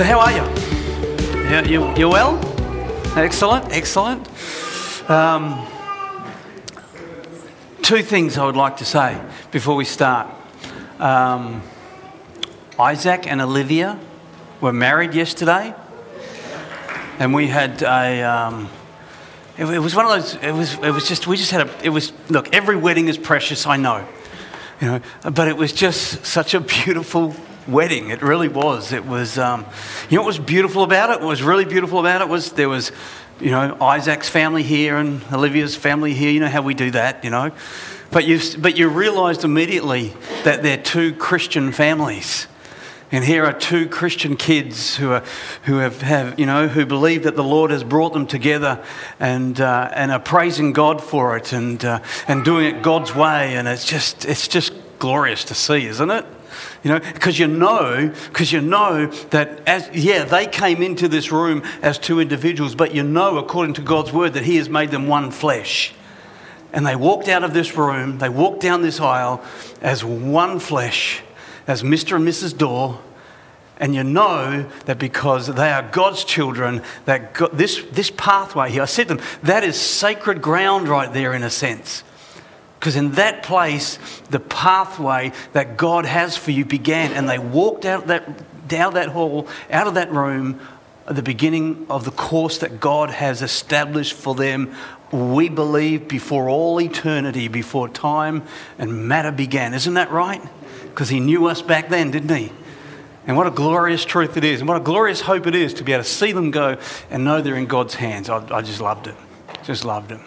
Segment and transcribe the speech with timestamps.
[0.00, 0.42] So, how are you?
[1.50, 2.40] Yeah, you, you well?
[3.18, 4.26] Excellent, excellent.
[5.10, 5.66] Um,
[7.82, 10.26] two things I would like to say before we start.
[10.98, 11.60] Um,
[12.78, 14.00] Isaac and Olivia
[14.62, 15.74] were married yesterday,
[17.18, 18.22] and we had a.
[18.22, 18.70] Um,
[19.58, 20.34] it, it was one of those.
[20.36, 20.78] It was.
[20.78, 21.26] It was just.
[21.26, 21.84] We just had a.
[21.84, 22.14] It was.
[22.30, 23.66] Look, every wedding is precious.
[23.66, 24.08] I know,
[24.80, 27.36] you know, but it was just such a beautiful
[27.70, 28.10] wedding.
[28.10, 28.92] It really was.
[28.92, 29.64] It was, um,
[30.08, 31.20] you know what was beautiful about it?
[31.20, 32.92] What was really beautiful about it was there was,
[33.40, 36.30] you know, Isaac's family here and Olivia's family here.
[36.30, 37.52] You know how we do that, you know?
[38.10, 40.12] But you, but you realised immediately
[40.44, 42.48] that they're two Christian families.
[43.12, 45.24] And here are two Christian kids who, are,
[45.64, 48.84] who have, have, you know, who believe that the Lord has brought them together
[49.18, 53.56] and, uh, and are praising God for it and, uh, and doing it God's way.
[53.56, 56.24] And it's just, it's just glorious to see, isn't it?
[56.82, 61.30] You know, because you know, because you know that as yeah, they came into this
[61.30, 64.90] room as two individuals, but you know, according to God's word, that He has made
[64.90, 65.94] them one flesh.
[66.72, 69.42] And they walked out of this room, they walked down this aisle
[69.80, 71.22] as one flesh,
[71.66, 72.16] as Mr.
[72.16, 72.56] and Mrs.
[72.56, 73.00] Dorr.
[73.78, 78.82] And you know that because they are God's children, that God, this, this pathway here,
[78.82, 82.04] I said to them, that is sacred ground right there in a sense.
[82.80, 83.98] Because in that place,
[84.30, 89.10] the pathway that God has for you began, and they walked out that, down that
[89.10, 90.58] hall, out of that room,
[91.06, 94.74] at the beginning of the course that God has established for them.
[95.12, 98.44] We believe before all eternity, before time
[98.78, 99.74] and matter began.
[99.74, 100.40] Isn't that right?
[100.84, 102.50] Because He knew us back then, didn't He?
[103.26, 105.84] And what a glorious truth it is, and what a glorious hope it is to
[105.84, 106.78] be able to see them go
[107.10, 108.30] and know they're in God's hands.
[108.30, 109.16] I, I just loved it.
[109.64, 110.20] Just loved it.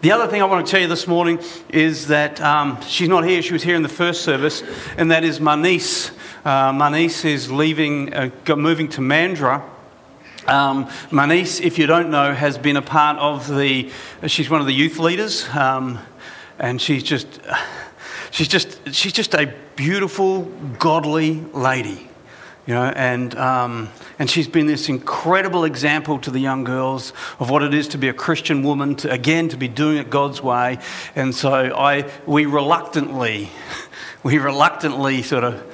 [0.00, 3.24] The other thing I want to tell you this morning is that um, she's not
[3.24, 3.42] here.
[3.42, 4.62] She was here in the first service,
[4.96, 6.10] and that is Marnice.
[6.44, 9.62] Uh, Marnice is leaving, uh, moving to Mandra.
[10.46, 13.90] Um, Marnice, if you don't know, has been a part of the.
[14.26, 15.98] She's one of the youth leaders, um,
[16.58, 17.40] and she's just,
[18.30, 20.42] she's just, she's just a beautiful,
[20.78, 22.08] godly lady
[22.68, 27.48] you know, and, um, and she's been this incredible example to the young girls of
[27.48, 30.42] what it is to be a Christian woman, to, again, to be doing it God's
[30.42, 30.78] way.
[31.16, 33.48] And so I, we reluctantly,
[34.22, 35.64] we reluctantly sort of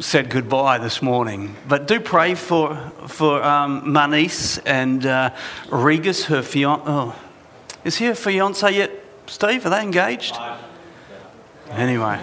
[0.00, 1.56] said goodbye this morning.
[1.66, 5.34] But do pray for, for um, Marnice and uh,
[5.70, 6.84] Regis, her fiance.
[6.86, 7.18] Oh,
[7.84, 8.90] is he a fiance yet,
[9.28, 9.64] Steve?
[9.64, 10.36] Are they engaged?
[11.70, 12.20] Anyway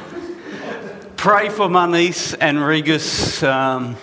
[1.26, 3.42] pray for Marnice and Regis.
[3.42, 3.96] Um,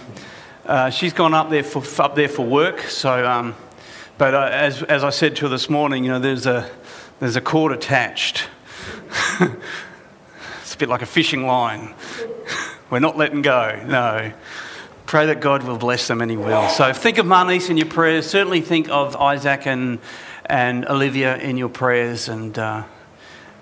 [0.67, 2.81] uh, she's gone up there for up there for work.
[2.81, 3.55] So, um,
[4.19, 6.69] but uh, as as I said to her this morning, you know, there's a
[7.21, 8.49] there's a cord attached.
[9.41, 11.95] it's a bit like a fishing line.
[12.91, 13.81] We're not letting go.
[13.87, 14.33] No.
[15.07, 16.69] Pray that God will bless them and He will.
[16.71, 18.27] So think of Marnice in your prayers.
[18.27, 20.01] Certainly think of Isaac and
[20.47, 22.29] and Olivia in your prayers.
[22.29, 22.83] And uh,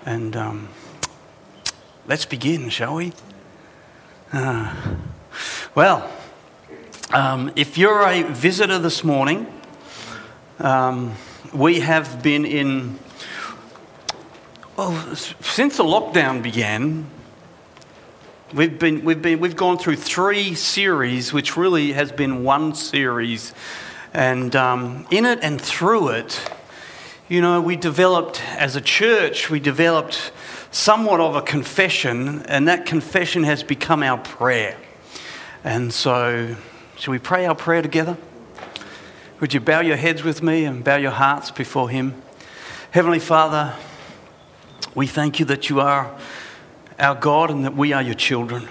[0.03, 0.69] and um,
[2.07, 3.13] let's begin, shall we?
[4.33, 4.73] Uh,
[5.75, 6.09] well,
[7.13, 9.45] um, if you're a visitor this morning,
[10.59, 11.13] um,
[11.53, 12.97] we have been in,
[14.77, 17.07] well, since the lockdown began,
[18.53, 23.53] we've, been, we've, been, we've gone through three series, which really has been one series.
[24.13, 26.49] And um, in it and through it,
[27.27, 30.31] you know, we developed, as a church, we developed
[30.71, 34.77] somewhat of a confession, and that confession has become our prayer.
[35.63, 36.55] And so,
[36.97, 38.17] shall we pray our prayer together?
[39.41, 42.21] Would you bow your heads with me and bow your hearts before Him?
[42.91, 43.75] Heavenly Father,
[44.95, 46.15] we thank you that you are
[46.99, 48.67] our God and that we are your children.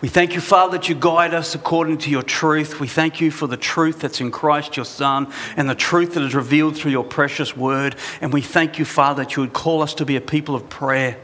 [0.00, 2.80] We thank you, Father, that you guide us according to your truth.
[2.80, 6.22] We thank you for the truth that's in Christ, your Son, and the truth that
[6.22, 7.96] is revealed through your precious word.
[8.22, 10.70] And we thank you, Father, that you would call us to be a people of
[10.70, 11.18] prayer,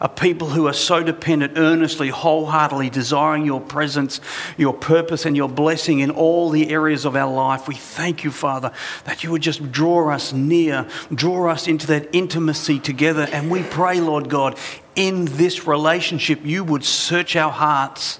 [0.00, 4.20] a people who are so dependent, earnestly, wholeheartedly desiring your presence,
[4.56, 7.68] your purpose, and your blessing in all the areas of our life.
[7.68, 8.72] We thank you, Father,
[9.04, 13.28] that you would just draw us near, draw us into that intimacy together.
[13.30, 14.58] And we pray, Lord God,
[14.98, 18.18] in this relationship, you would search our hearts.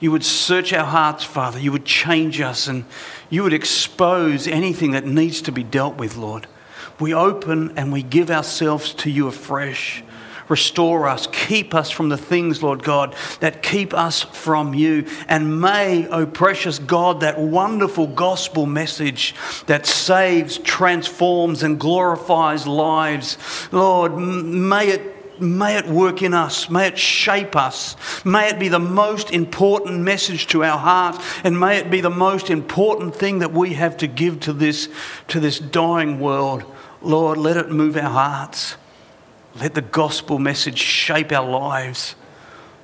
[0.00, 1.58] You would search our hearts, Father.
[1.58, 2.84] You would change us and
[3.30, 6.46] you would expose anything that needs to be dealt with, Lord.
[7.00, 10.04] We open and we give ourselves to you afresh.
[10.50, 15.06] Restore us, keep us from the things, Lord God, that keep us from you.
[15.26, 19.34] And may, O oh precious God, that wonderful gospel message
[19.66, 23.38] that saves, transforms, and glorifies lives,
[23.72, 26.68] Lord, may it may it work in us.
[26.68, 27.96] May it shape us.
[28.24, 31.18] May it be the most important message to our hearts.
[31.44, 34.88] And may it be the most important thing that we have to give to this,
[35.28, 36.64] to this dying world.
[37.02, 38.76] Lord, let it move our hearts.
[39.60, 42.14] Let the gospel message shape our lives.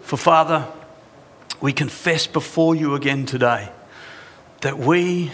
[0.01, 0.67] For Father,
[1.61, 3.71] we confess before you again today
[4.61, 5.31] that we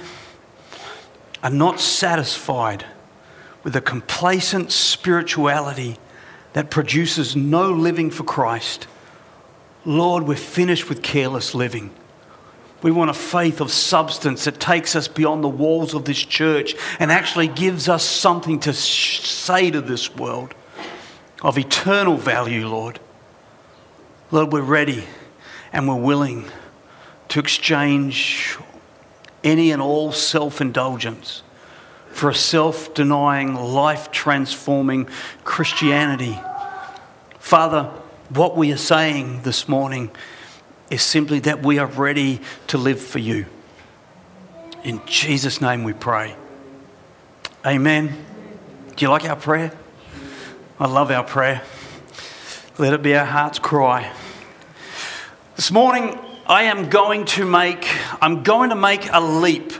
[1.43, 2.85] are not satisfied
[3.63, 5.99] with a complacent spirituality
[6.53, 8.87] that produces no living for Christ.
[9.85, 11.91] Lord, we're finished with careless living.
[12.83, 16.75] We want a faith of substance that takes us beyond the walls of this church
[16.99, 20.55] and actually gives us something to say to this world
[21.43, 22.99] of eternal value, Lord.
[24.31, 25.05] Lord, we're ready
[25.73, 26.47] and we're willing
[27.29, 28.59] to exchange
[29.45, 31.43] any and all self indulgence
[32.21, 35.09] for a self denying, life transforming
[35.43, 36.39] Christianity.
[37.39, 37.85] Father,
[38.29, 40.11] what we are saying this morning
[40.91, 43.47] is simply that we are ready to live for you.
[44.85, 46.37] In Jesus' name we pray.
[47.65, 48.09] Amen.
[48.97, 49.73] Do you like our prayer?
[50.79, 51.63] I love our prayer.
[52.77, 54.13] Let it be our heart's cry.
[55.57, 57.89] This morning, I am going to make,
[58.21, 59.73] I'm going to make a leap.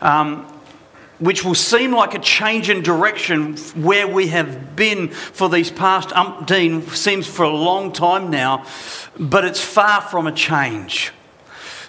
[0.00, 0.52] Um,
[1.18, 6.10] which will seem like a change in direction where we have been for these past
[6.10, 8.66] umpteen, seems for a long time now,
[9.18, 11.12] but it's far from a change.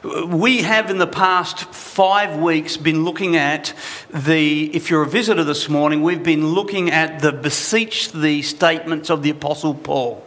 [0.04, 3.74] We have in the past five weeks been looking at
[4.10, 9.10] the, if you're a visitor this morning, we've been looking at the beseech thee statements
[9.10, 10.24] of the Apostle Paul.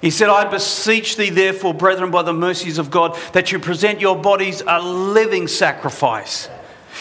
[0.00, 4.00] He said, I beseech thee, therefore, brethren, by the mercies of God, that you present
[4.00, 6.48] your bodies a living sacrifice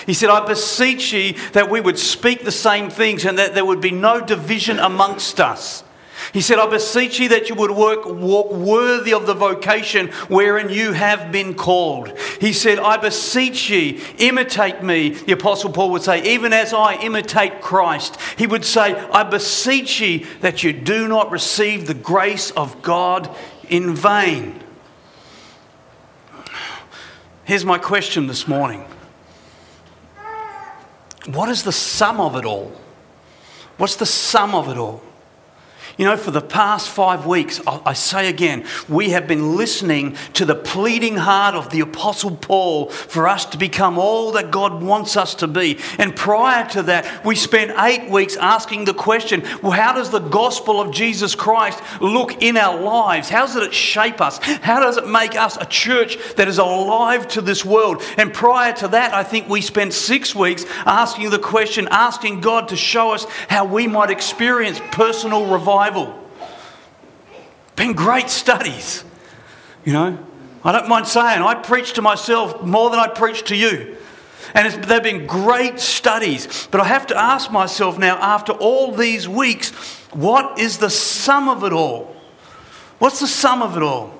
[0.06, 3.66] he said, I beseech ye that we would speak the same things and that there
[3.66, 5.84] would be no division amongst us.
[6.34, 10.69] He said, I beseech ye that you would work, walk worthy of the vocation wherein
[10.69, 12.18] you have been called.
[12.40, 15.10] He said, I beseech ye, imitate me.
[15.10, 18.19] The Apostle Paul would say, even as I imitate Christ.
[18.38, 23.36] He would say, I beseech ye that you do not receive the grace of God
[23.69, 24.62] in vain.
[27.45, 28.86] Here's my question this morning
[31.34, 32.72] what is the sum of it all?
[33.78, 35.02] What's the sum of it all?
[36.00, 40.46] You know, for the past five weeks, I say again, we have been listening to
[40.46, 45.18] the pleading heart of the Apostle Paul for us to become all that God wants
[45.18, 45.78] us to be.
[45.98, 50.19] And prior to that, we spent eight weeks asking the question well, how does the
[50.19, 53.28] gospel of Jesus Christ look in our lives?
[53.28, 54.38] How does it shape us?
[54.38, 58.02] How does it make us a church that is alive to this world?
[58.16, 62.69] And prior to that, I think we spent six weeks asking the question, asking God
[62.69, 65.88] to show us how we might experience personal revival
[67.75, 69.03] Been great studies,
[69.86, 70.18] you know.
[70.63, 73.95] I don't mind saying I preach to myself more than I preach to you.
[74.53, 76.68] And they've been great studies.
[76.71, 79.69] But I have to ask myself now, after all these weeks,
[80.12, 82.15] what is the sum of it all?
[82.97, 84.13] What's the sum of it all?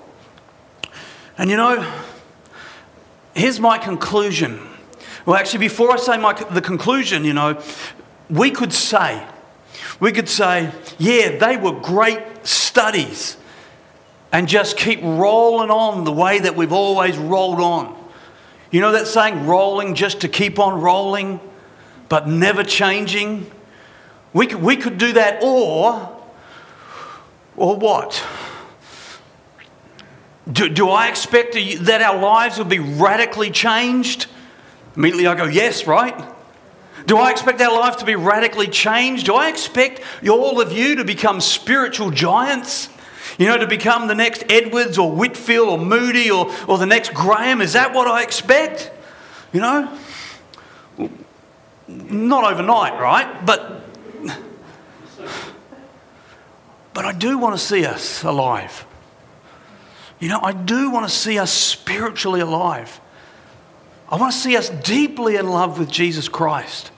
[1.38, 1.86] And you know,
[3.34, 4.60] here's my conclusion.
[5.26, 7.62] Well, actually, before I say my, the conclusion, you know,
[8.30, 9.26] we could say,
[10.00, 13.38] we could say, yeah, they were great studies,
[14.32, 17.96] and just keep rolling on the way that we've always rolled on.
[18.72, 21.40] You know that saying, rolling just to keep on rolling,
[22.08, 23.50] but never changing?
[24.32, 26.16] We could, we could do that, or,
[27.58, 28.24] or what?
[30.52, 34.28] Do, do I expect that our lives will be radically changed?
[34.96, 36.16] Immediately I go, yes, right?
[37.06, 39.26] Do I expect our life to be radically changed?
[39.26, 42.90] Do I expect all of you to become spiritual giants?
[43.38, 47.14] You know, to become the next Edwards or Whitefield or Moody or, or the next
[47.14, 47.62] Graham?
[47.62, 48.92] Is that what I expect?
[49.54, 49.98] You know?
[51.88, 53.46] Not overnight, right?
[53.46, 53.82] But,
[56.94, 58.86] but I do want to see us alive.
[60.20, 63.00] You know, I do want to see us spiritually alive.
[64.10, 66.92] I want to see us deeply in love with Jesus Christ.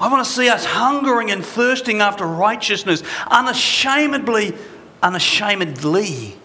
[0.00, 4.54] I want to see us hungering and thirsting after righteousness, unashamedly,
[5.02, 6.36] unashamedly,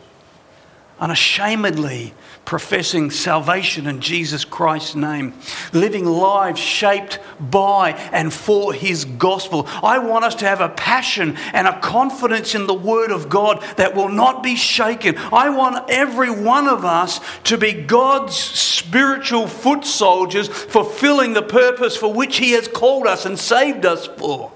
[1.00, 2.14] unashamedly
[2.46, 5.34] professing salvation in Jesus Christ's name,
[5.72, 9.68] living lives shaped by and for His gospel.
[9.84, 13.62] I want us to have a passion and a confidence in the Word of God
[13.78, 15.16] that will not be shaken.
[15.18, 21.96] I want every one of us to be God's spiritual foot soldiers, fulfilling the purpose
[21.96, 24.52] for which He has called us and saved us for.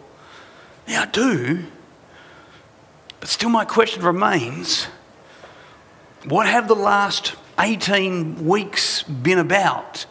[0.87, 1.65] Yeah, I do.
[3.19, 4.87] But still, my question remains
[6.25, 10.05] what have the last 18 weeks been about?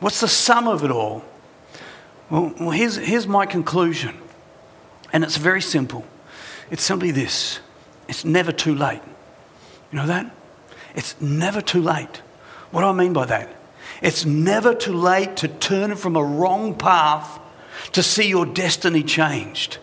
[0.00, 1.24] What's the sum of it all?
[2.30, 4.16] Well, well here's, here's my conclusion,
[5.12, 6.04] and it's very simple.
[6.70, 7.60] It's simply this
[8.08, 9.02] it's never too late.
[9.92, 10.34] You know that?
[10.94, 12.22] It's never too late.
[12.70, 13.48] What do I mean by that?
[14.02, 17.38] It's never too late to turn from a wrong path
[17.92, 19.78] to see your destiny changed.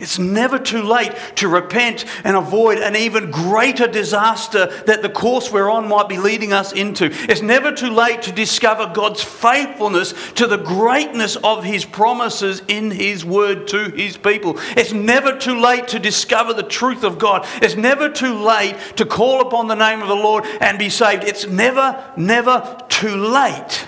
[0.00, 5.52] It's never too late to repent and avoid an even greater disaster that the course
[5.52, 7.10] we're on might be leading us into.
[7.30, 12.90] It's never too late to discover God's faithfulness to the greatness of His promises in
[12.90, 14.56] His word to His people.
[14.76, 17.46] It's never too late to discover the truth of God.
[17.62, 21.22] It's never too late to call upon the name of the Lord and be saved.
[21.22, 23.86] It's never, never too late.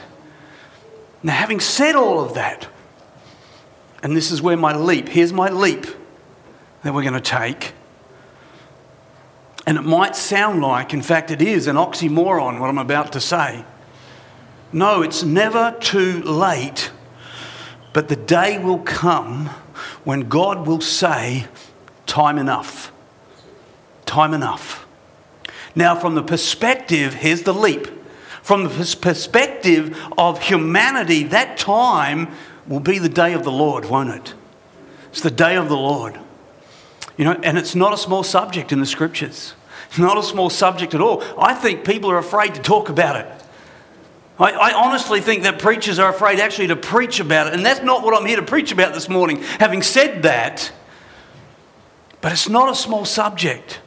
[1.25, 2.69] Now, having said all of that,
[4.05, 5.85] and this is where my leap, here's my leap
[6.87, 7.75] that we're going to take.
[9.67, 13.21] And it might sound like, in fact, it is an oxymoron what I'm about to
[13.21, 13.65] say.
[14.73, 16.91] No, it's never too late,
[17.93, 19.47] but the day will come
[20.05, 21.47] when God will say,
[22.07, 22.93] Time enough.
[24.05, 24.87] Time enough.
[25.75, 27.89] Now, from the perspective, here's the leap.
[28.43, 32.29] From the perspective of humanity, that time
[32.69, 34.35] will be the day of the Lord, won't it?
[35.11, 36.19] It's the day of the Lord.
[37.17, 39.55] You know, and it's not a small subject in the scriptures.
[39.89, 41.23] It's not a small subject at all.
[41.39, 43.27] I think people are afraid to talk about it.
[44.39, 47.55] I, I, honestly think that preachers are afraid actually to preach about it.
[47.55, 49.43] And that's not what I'm here to preach about this morning.
[49.61, 50.73] Having said that,
[52.21, 53.81] but it's not a small subject.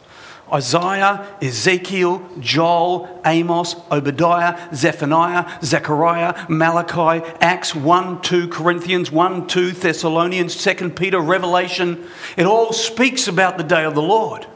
[0.52, 10.62] Isaiah, Ezekiel, Joel, Amos, Obadiah, Zephaniah, Zechariah, Malachi, Acts 1, 2, Corinthians 1, 2, Thessalonians,
[10.64, 12.08] 2 Peter, Revelation.
[12.36, 14.48] It all speaks about the day of the Lord.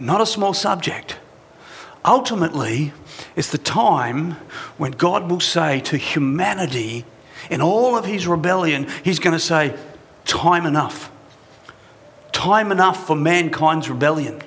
[0.00, 1.16] Not a small subject.
[2.04, 2.92] Ultimately,
[3.36, 4.32] it's the time
[4.76, 7.04] when God will say to humanity,
[7.50, 9.76] in all of his rebellion, he's going to say,
[10.24, 11.10] Time enough.
[12.32, 14.40] Time enough for mankind's rebellion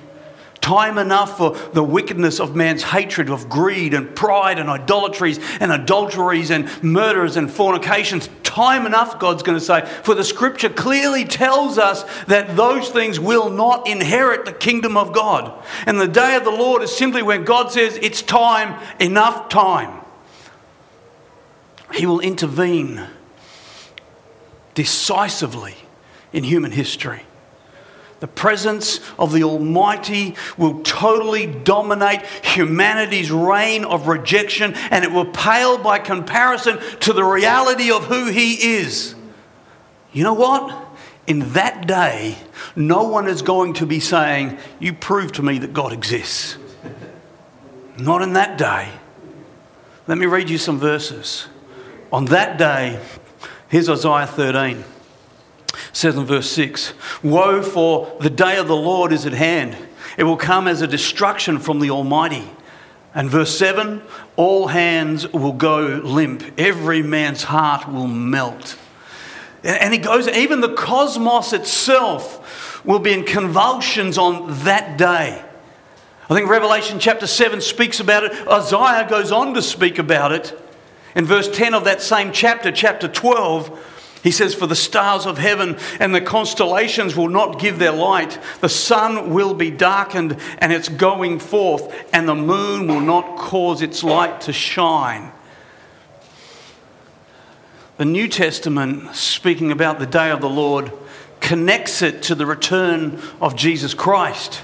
[0.68, 5.72] time enough for the wickedness of man's hatred of greed and pride and idolatries and
[5.72, 8.28] adulteries and murders and fornications.
[8.42, 13.18] Time enough, God's going to say, for the scripture clearly tells us that those things
[13.18, 15.50] will not inherit the kingdom of God.
[15.86, 20.04] And the day of the Lord is simply when God says, It's time, enough time.
[21.94, 23.06] He will intervene
[24.74, 25.76] decisively
[26.30, 27.22] in human history.
[28.20, 35.26] The presence of the Almighty will totally dominate humanity's reign of rejection, and it will
[35.26, 39.14] pale by comparison to the reality of who He is.
[40.12, 40.86] You know what?
[41.28, 42.38] In that day,
[42.74, 46.56] no one is going to be saying, You prove to me that God exists.
[47.98, 48.90] Not in that day.
[50.06, 51.46] Let me read you some verses.
[52.10, 52.98] On that day,
[53.68, 54.82] here's Isaiah 13
[55.92, 56.92] says in verse 6
[57.22, 59.76] Woe, for the day of the Lord is at hand.
[60.16, 62.50] It will come as a destruction from the Almighty.
[63.14, 64.02] And verse 7
[64.36, 68.76] All hands will go limp, every man's heart will melt.
[69.64, 75.44] And he goes, even the cosmos itself will be in convulsions on that day.
[76.30, 78.32] I think Revelation chapter 7 speaks about it.
[78.46, 80.58] Isaiah goes on to speak about it.
[81.16, 85.38] In verse 10 of that same chapter, chapter 12, he says, For the stars of
[85.38, 88.38] heaven and the constellations will not give their light.
[88.60, 93.82] The sun will be darkened and its going forth, and the moon will not cause
[93.82, 95.32] its light to shine.
[97.96, 100.92] The New Testament, speaking about the day of the Lord,
[101.40, 104.62] connects it to the return of Jesus Christ.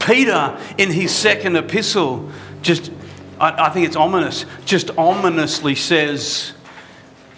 [0.00, 2.30] Peter, in his second epistle,
[2.62, 2.92] just,
[3.40, 6.52] I, I think it's ominous, just ominously says,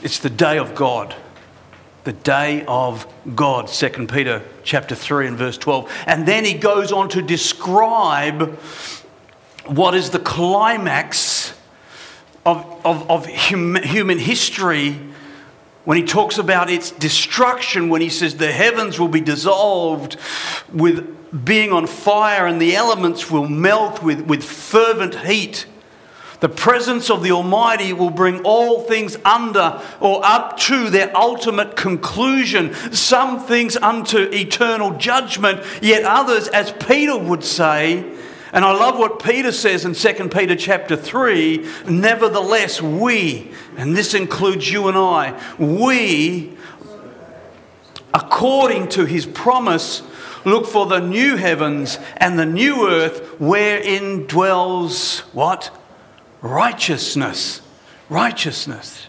[0.02, 1.14] it's the day of God.
[2.04, 5.90] The day of God, 2 Peter chapter 3 and verse 12.
[6.06, 8.58] And then he goes on to describe
[9.66, 11.52] what is the climax
[12.46, 14.98] of, of, of hum, human history
[15.84, 20.18] when he talks about its destruction, when he says the heavens will be dissolved
[20.70, 25.66] with being on fire and the elements will melt with, with fervent heat.
[26.40, 31.76] The presence of the Almighty will bring all things under or up to their ultimate
[31.76, 32.74] conclusion.
[32.92, 38.04] Some things unto eternal judgment, yet others, as Peter would say,
[38.52, 44.14] and I love what Peter says in 2 Peter chapter 3 nevertheless, we, and this
[44.14, 46.56] includes you and I, we
[48.14, 50.02] according to his promise,
[50.44, 55.70] look for the new heavens and the new earth wherein dwells what?
[56.42, 57.62] Righteousness.
[58.08, 59.08] Righteousness.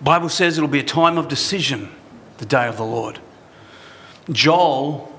[0.00, 1.90] Bible says it'll be a time of decision,
[2.38, 3.18] the day of the Lord.
[4.30, 5.12] Joel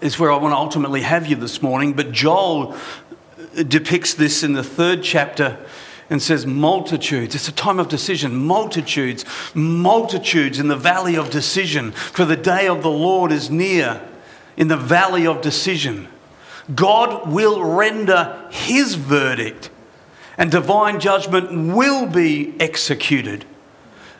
[0.00, 2.76] is where I want to ultimately have you this morning, but Joel
[3.68, 5.58] depicts this in the third chapter
[6.08, 7.34] and says, Multitudes.
[7.34, 8.34] It's a time of decision.
[8.34, 14.00] Multitudes, multitudes in the valley of decision, for the day of the Lord is near
[14.56, 16.08] in the valley of decision.
[16.74, 19.70] God will render his verdict,
[20.38, 23.44] and divine judgment will be executed.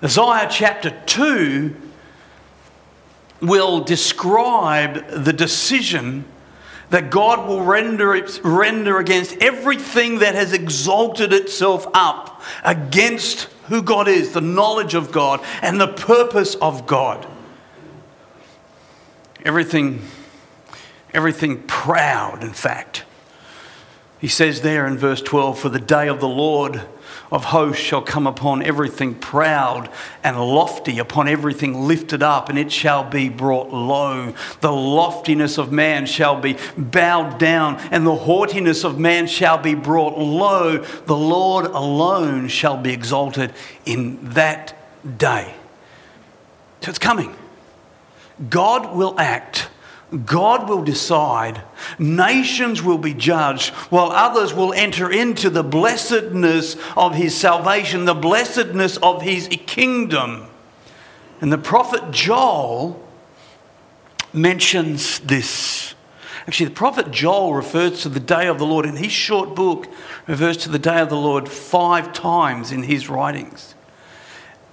[0.03, 1.77] Isaiah chapter 2
[3.41, 6.25] will describe the decision
[6.91, 14.09] that God will render, render against everything that has exalted itself up against who God
[14.09, 17.27] is, the knowledge of God, and the purpose of God.
[19.45, 20.03] Everything,
[21.15, 23.05] everything proud, in fact.
[24.21, 26.83] He says there in verse 12, For the day of the Lord
[27.33, 29.91] of hosts shall come upon everything proud
[30.23, 34.33] and lofty, upon everything lifted up, and it shall be brought low.
[34.61, 39.75] The loftiness of man shall be bowed down, and the haughtiness of man shall be
[39.75, 40.79] brought low.
[40.79, 43.53] The Lord alone shall be exalted
[43.87, 44.77] in that
[45.19, 45.55] day.
[46.83, 47.35] So it's coming.
[48.51, 49.69] God will act
[50.13, 51.63] God will decide,
[51.99, 58.15] nations will be judged, while others will enter into the blessedness of his salvation, the
[58.15, 60.47] blessedness of his kingdom.
[61.41, 63.03] And the prophet Joel
[64.33, 65.95] mentions this.
[66.47, 69.87] Actually, the prophet Joel refers to the day of the Lord in his short book,
[70.27, 73.75] refers to the day of the Lord five times in his writings.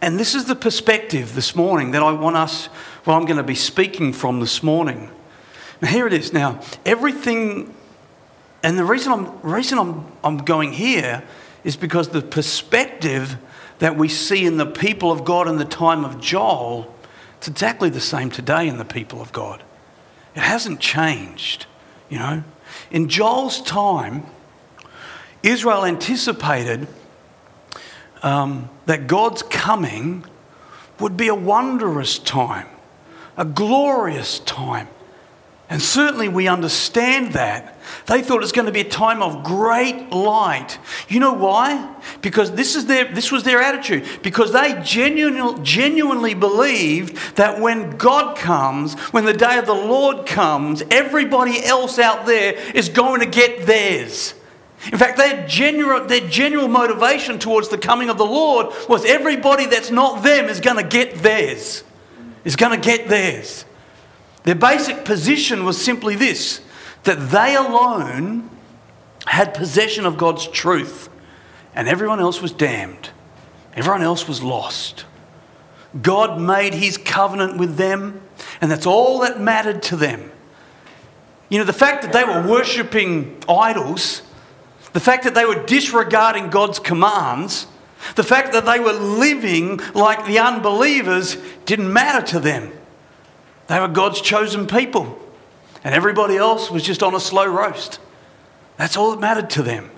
[0.01, 2.69] And this is the perspective this morning that I want us,
[3.05, 5.11] well, I'm going to be speaking from this morning.
[5.85, 6.33] Here it is.
[6.33, 7.73] Now, everything,
[8.63, 11.23] and the reason I'm, reason I'm, I'm going here
[11.63, 13.37] is because the perspective
[13.79, 16.93] that we see in the people of God in the time of Joel,
[17.37, 19.63] it's exactly the same today in the people of God.
[20.35, 21.65] It hasn't changed,
[22.09, 22.43] you know.
[22.91, 24.25] In Joel's time,
[25.41, 26.87] Israel anticipated
[28.21, 30.25] um, that God's coming
[30.99, 32.67] would be a wondrous time,
[33.37, 34.89] a glorious time.
[35.69, 37.77] And certainly we understand that.
[38.07, 40.79] They thought it was going to be a time of great light.
[41.07, 41.95] You know why?
[42.21, 44.07] Because this, is their, this was their attitude.
[44.23, 50.25] Because they genuinely, genuinely believed that when God comes, when the day of the Lord
[50.25, 54.33] comes, everybody else out there is going to get theirs.
[54.91, 59.67] In fact, their general, their genuine motivation towards the coming of the Lord was everybody
[59.67, 61.83] that's not them is going to get theirs.
[62.43, 63.65] Is going to get theirs.
[64.49, 66.61] Their basic position was simply this
[67.03, 68.49] that they alone
[69.27, 71.07] had possession of God's truth,
[71.75, 73.11] and everyone else was damned.
[73.75, 75.05] Everyone else was lost.
[76.01, 78.23] God made his covenant with them,
[78.59, 80.31] and that's all that mattered to them.
[81.49, 84.23] You know, the fact that they were worshipping idols,
[84.93, 87.67] the fact that they were disregarding God's commands,
[88.15, 92.71] the fact that they were living like the unbelievers didn't matter to them.
[93.69, 95.17] They were God's chosen people,
[95.83, 97.99] and everybody else was just on a slow roast.
[98.77, 99.91] That's all that mattered to them.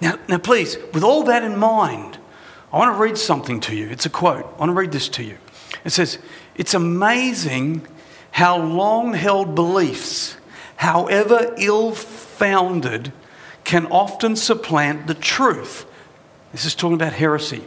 [0.00, 2.18] Now, now, please, with all that in mind,
[2.72, 3.88] I want to read something to you.
[3.88, 4.44] It's a quote.
[4.44, 5.36] I want to read this to you.
[5.84, 6.18] It says,
[6.56, 7.86] It's amazing
[8.30, 10.38] how long held beliefs,
[10.76, 13.12] however ill founded,
[13.64, 15.84] can often supplant the truth.
[16.52, 17.64] This is talking about heresy.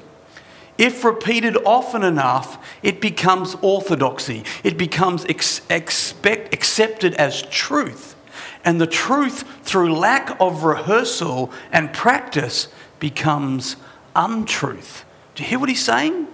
[0.77, 4.43] If repeated often enough, it becomes orthodoxy.
[4.63, 8.15] It becomes ex- expect, accepted as truth.
[8.63, 12.67] And the truth, through lack of rehearsal and practice,
[12.99, 13.77] becomes
[14.15, 15.05] untruth.
[15.35, 16.27] Do you hear what he's saying?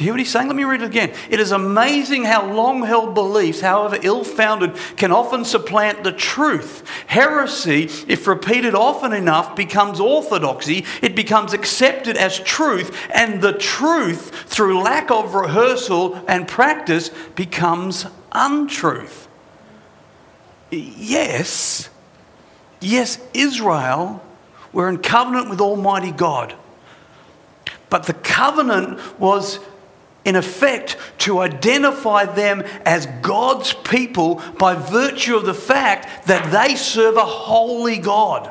[0.00, 0.46] Do you hear what he's saying?
[0.46, 1.12] Let me read it again.
[1.28, 6.88] It is amazing how long held beliefs, however ill founded, can often supplant the truth.
[7.06, 10.86] Heresy, if repeated often enough, becomes orthodoxy.
[11.02, 18.06] It becomes accepted as truth, and the truth, through lack of rehearsal and practice, becomes
[18.32, 19.28] untruth.
[20.70, 21.90] Yes,
[22.80, 24.24] yes, Israel
[24.72, 26.54] we're in covenant with Almighty God.
[27.90, 29.58] But the covenant was
[30.24, 36.76] in effect, to identify them as God's people by virtue of the fact that they
[36.76, 38.50] serve a holy God.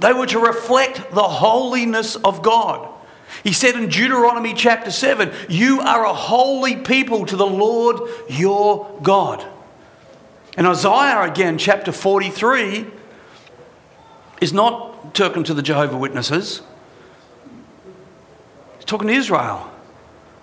[0.00, 2.88] They were to reflect the holiness of God.
[3.42, 8.98] He said in Deuteronomy chapter 7, You are a holy people to the Lord your
[9.02, 9.46] God.
[10.56, 12.86] And Isaiah again, chapter 43,
[14.40, 16.62] is not talking to the Jehovah Witnesses.
[18.76, 19.70] He's talking to Israel.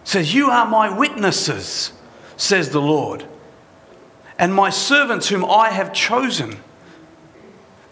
[0.03, 1.93] Says, You are my witnesses,
[2.37, 3.25] says the Lord,
[4.37, 6.57] and my servants whom I have chosen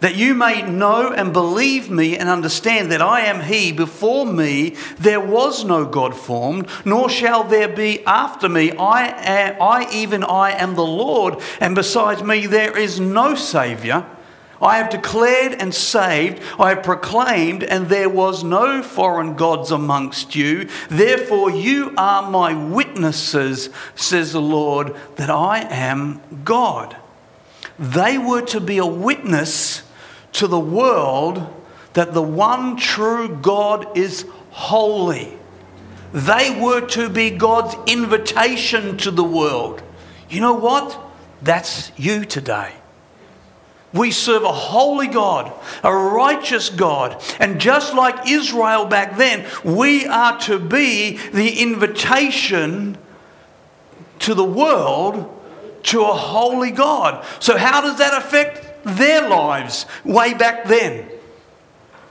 [0.00, 3.70] that you may know and believe me and understand that I am He.
[3.70, 8.72] Before me there was no God formed, nor shall there be after me.
[8.72, 14.06] I, am, I even I am the Lord, and besides me there is no Saviour.
[14.60, 20.36] I have declared and saved, I have proclaimed, and there was no foreign gods amongst
[20.36, 20.68] you.
[20.88, 26.96] Therefore, you are my witnesses, says the Lord, that I am God.
[27.78, 29.82] They were to be a witness
[30.32, 31.46] to the world
[31.94, 35.38] that the one true God is holy.
[36.12, 39.82] They were to be God's invitation to the world.
[40.28, 40.98] You know what?
[41.42, 42.74] That's you today.
[43.92, 47.20] We serve a holy God, a righteous God.
[47.40, 52.96] And just like Israel back then, we are to be the invitation
[54.20, 55.36] to the world
[55.84, 57.24] to a holy God.
[57.40, 61.08] So, how does that affect their lives way back then?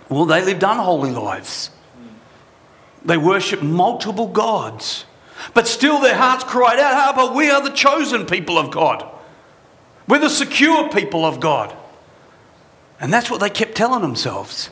[0.09, 1.69] Well, they lived unholy lives.
[3.05, 5.05] They worshipped multiple gods.
[5.53, 9.09] But still, their hearts cried out, ah, we are the chosen people of God.
[10.09, 11.73] We're the secure people of God.
[12.99, 14.71] And that's what they kept telling themselves.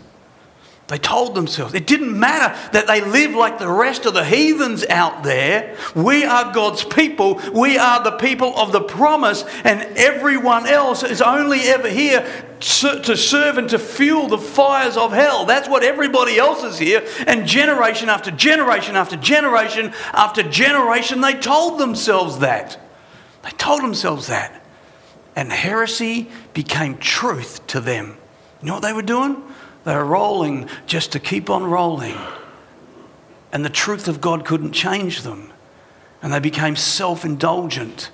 [0.87, 1.73] They told themselves.
[1.73, 5.75] It didn't matter that they live like the rest of the heathens out there.
[5.93, 7.41] We are God's people.
[7.53, 12.25] We are the people of the promise, and everyone else is only ever here
[12.61, 15.45] to serve and to fuel the fires of hell.
[15.45, 17.05] That's what everybody else is here.
[17.27, 22.79] And generation after generation after generation after generation, they told themselves that.
[23.43, 24.63] They told themselves that.
[25.37, 28.17] And heresy became truth to them.
[28.59, 29.39] You know what they were doing?
[29.83, 32.17] They were rolling just to keep on rolling.
[33.51, 35.53] And the truth of God couldn't change them.
[36.23, 38.09] And they became self indulgent.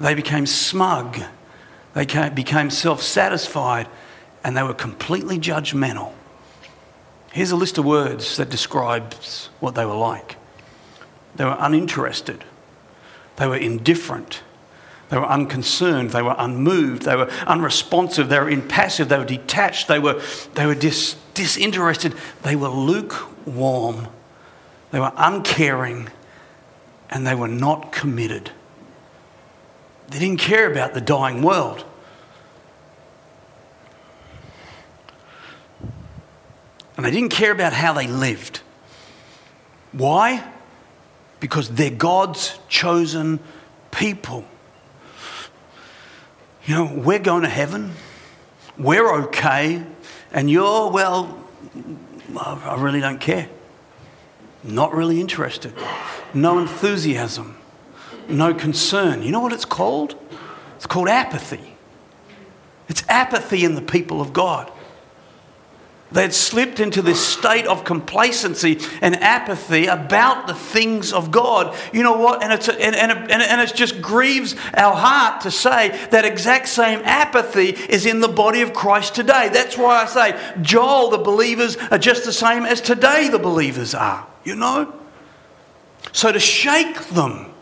[0.00, 1.20] They became smug.
[1.92, 3.86] They became self satisfied.
[4.42, 6.12] And they were completely judgmental.
[7.32, 10.36] Here's a list of words that describes what they were like
[11.36, 12.42] they were uninterested,
[13.36, 14.42] they were indifferent,
[15.10, 16.10] they were unconcerned.
[16.10, 17.02] They were unmoved.
[17.02, 18.28] They were unresponsive.
[18.28, 19.08] They were impassive.
[19.08, 19.88] They were detached.
[19.88, 20.20] They were,
[20.54, 22.14] they were dis, disinterested.
[22.42, 24.08] They were lukewarm.
[24.90, 26.08] They were uncaring.
[27.10, 28.50] And they were not committed.
[30.08, 31.84] They didn't care about the dying world.
[36.96, 38.60] And they didn't care about how they lived.
[39.92, 40.44] Why?
[41.40, 43.40] Because they're God's chosen
[43.90, 44.44] people.
[46.66, 47.92] You know, we're going to heaven,
[48.78, 49.84] we're okay,
[50.32, 51.38] and you're, well,
[52.38, 53.48] I really don't care.
[54.62, 55.74] Not really interested.
[56.32, 57.58] No enthusiasm.
[58.28, 59.22] No concern.
[59.22, 60.16] You know what it's called?
[60.76, 61.76] It's called apathy.
[62.88, 64.72] It's apathy in the people of God.
[66.14, 71.76] They had slipped into this state of complacency and apathy about the things of God.
[71.92, 72.40] You know what?
[72.40, 76.68] And, it's, and, and, and, and it just grieves our heart to say that exact
[76.68, 79.50] same apathy is in the body of Christ today.
[79.52, 83.92] That's why I say, Joel, the believers are just the same as today the believers
[83.92, 84.24] are.
[84.44, 84.94] You know?
[86.12, 87.52] So to shake them,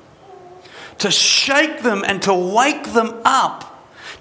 [0.98, 3.71] to shake them and to wake them up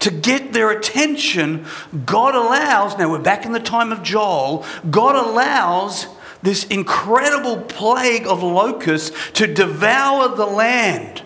[0.01, 1.65] to get their attention,
[2.05, 6.07] God allows, now we're back in the time of Joel, God allows
[6.43, 11.23] this incredible plague of locusts to devour the land.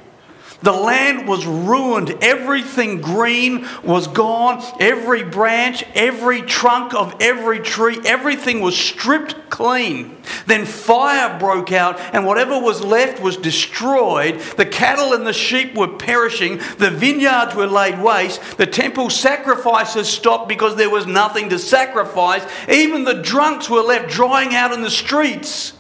[0.65, 2.23] The land was ruined.
[2.23, 4.63] Everything green was gone.
[4.79, 10.17] Every branch, every trunk of every tree, everything was stripped clean.
[10.47, 14.39] Then fire broke out, and whatever was left was destroyed.
[14.57, 16.57] The cattle and the sheep were perishing.
[16.79, 18.57] The vineyards were laid waste.
[18.57, 22.43] The temple sacrifices stopped because there was nothing to sacrifice.
[22.67, 25.73] Even the drunks were left drying out in the streets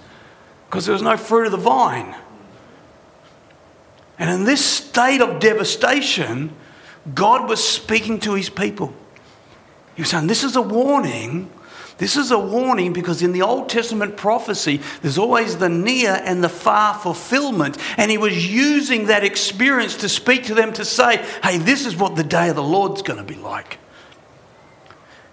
[0.69, 2.15] because there was no fruit of the vine.
[4.17, 6.55] And in this state of devastation,
[7.13, 8.93] God was speaking to his people.
[9.95, 11.51] He was saying, This is a warning.
[11.97, 16.43] This is a warning because in the Old Testament prophecy, there's always the near and
[16.43, 17.77] the far fulfillment.
[17.95, 21.95] And he was using that experience to speak to them to say, Hey, this is
[21.95, 23.79] what the day of the Lord's going to be like.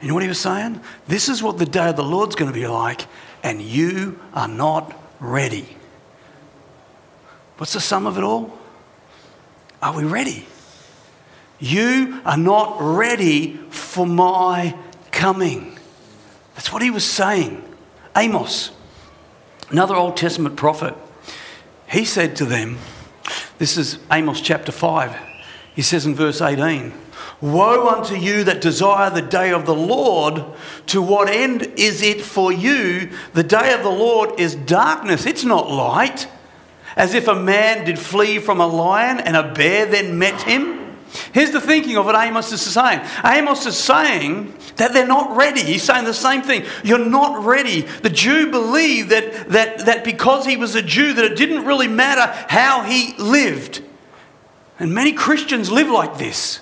[0.01, 0.81] You know what he was saying?
[1.07, 3.07] This is what the day of the Lord's going to be like,
[3.45, 5.77] and you are not ready.
[7.57, 8.59] What's the sum of it all?
[9.83, 10.47] Are we ready?
[11.59, 14.77] You are not ready for my
[15.11, 15.77] coming.
[16.55, 17.62] That's what he was saying.
[18.16, 18.71] Amos,
[19.71, 20.95] another Old Testament prophet,
[21.88, 22.79] he said to them,
[23.59, 25.16] This is Amos chapter 5.
[25.75, 26.92] He says in verse 18,
[27.40, 30.45] Woe unto you that desire the day of the Lord.
[30.87, 33.11] To what end is it for you?
[33.33, 36.29] The day of the Lord is darkness, it's not light.
[36.97, 40.83] As if a man did flee from a lion and a bear then met him.
[41.33, 43.01] Here's the thinking of what Amos is saying.
[43.25, 45.63] Amos is saying that they're not ready.
[45.63, 46.65] He's saying the same thing.
[46.83, 47.83] You're not ready.
[47.83, 51.89] The Jew believed that, that, that because he was a Jew, that it didn't really
[51.89, 53.83] matter how he lived.
[54.79, 56.61] And many Christians live like this.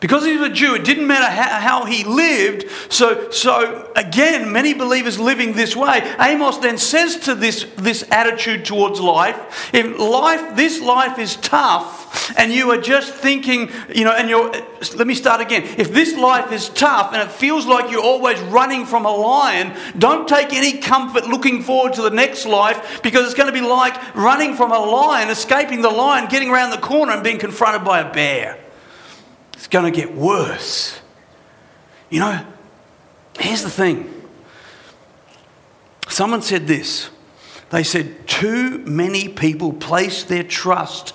[0.00, 2.64] Because he was a Jew, it didn't matter how, how, he lived.
[2.90, 6.00] So, so, again, many believers living this way.
[6.18, 9.38] Amos then says to this, this attitude towards life
[9.74, 14.50] if life, this life is tough, and you are just thinking, you know, and you're,
[14.96, 15.64] let me start again.
[15.78, 19.76] If this life is tough and it feels like you're always running from a lion,
[19.98, 23.66] don't take any comfort looking forward to the next life because it's going to be
[23.66, 27.84] like running from a lion, escaping the lion, getting around the corner, and being confronted
[27.84, 28.59] by a bear.
[29.60, 30.98] It's going to get worse.
[32.08, 32.46] You know,
[33.38, 34.10] here's the thing.
[36.08, 37.10] Someone said this.
[37.68, 41.12] They said, Too many people place their trust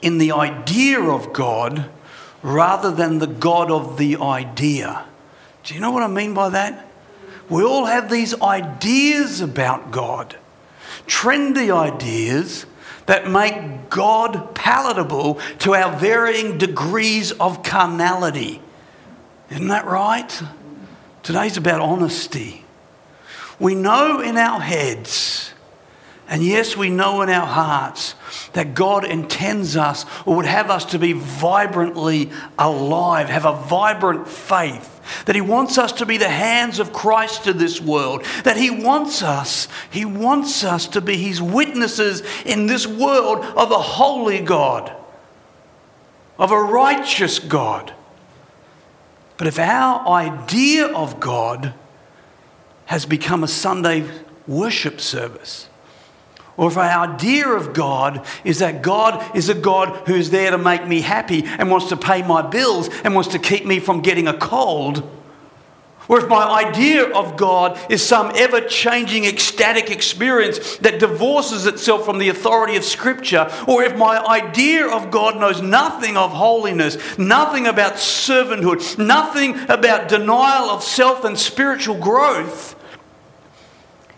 [0.00, 1.90] in the idea of God
[2.40, 5.04] rather than the God of the idea.
[5.64, 6.86] Do you know what I mean by that?
[7.48, 10.36] We all have these ideas about God,
[11.08, 12.64] trendy ideas
[13.06, 18.60] that make God palatable to our varying degrees of carnality.
[19.50, 20.42] Isn't that right?
[21.22, 22.64] Today's about honesty.
[23.58, 25.52] We know in our heads,
[26.28, 28.14] and yes, we know in our hearts,
[28.54, 34.26] that God intends us or would have us to be vibrantly alive, have a vibrant
[34.26, 34.91] faith
[35.26, 38.70] that He wants us to be the hands of Christ to this world, that He
[38.70, 44.40] wants us, He wants us to be His witnesses in this world of a holy
[44.40, 44.92] God,
[46.38, 47.92] of a righteous God.
[49.36, 51.74] But if our idea of God
[52.86, 54.08] has become a Sunday
[54.46, 55.68] worship service,
[56.56, 60.58] or if our idea of God is that God is a God who's there to
[60.58, 64.02] make me happy and wants to pay my bills and wants to keep me from
[64.02, 65.08] getting a cold,
[66.08, 72.04] or if my idea of God is some ever changing ecstatic experience that divorces itself
[72.04, 77.16] from the authority of Scripture, or if my idea of God knows nothing of holiness,
[77.18, 82.76] nothing about servanthood, nothing about denial of self and spiritual growth,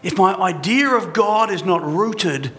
[0.05, 2.53] if my idea of God is not rooted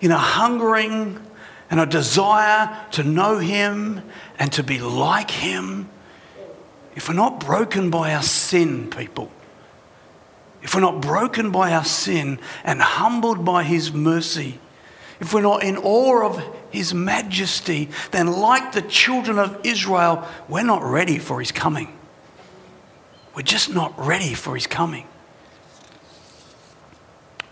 [0.00, 1.20] in a hungering
[1.68, 4.02] and a desire to know Him
[4.38, 5.90] and to be like Him,
[6.94, 9.32] if we're not broken by our sin, people,
[10.62, 14.60] if we're not broken by our sin and humbled by His mercy,
[15.18, 20.62] if we're not in awe of His majesty, then, like the children of Israel, we're
[20.62, 21.98] not ready for His coming.
[23.34, 25.08] We're just not ready for His coming.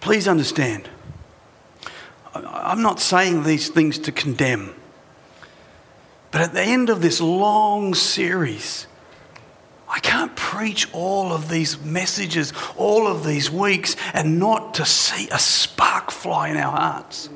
[0.01, 0.89] Please understand,
[2.35, 4.75] I'm not saying these things to condemn.
[6.31, 8.87] But at the end of this long series,
[9.89, 15.29] I can't preach all of these messages, all of these weeks, and not to see
[15.31, 17.29] a spark fly in our hearts.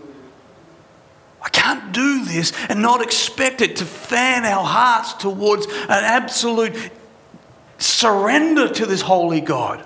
[1.42, 6.74] I can't do this and not expect it to fan our hearts towards an absolute
[7.78, 9.84] surrender to this holy God.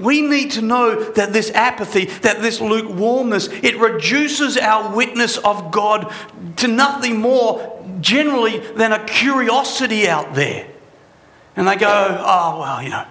[0.00, 5.70] We need to know that this apathy, that this lukewarmness, it reduces our witness of
[5.70, 6.12] God
[6.56, 10.66] to nothing more generally than a curiosity out there.
[11.56, 13.06] And they go, oh, well, you know,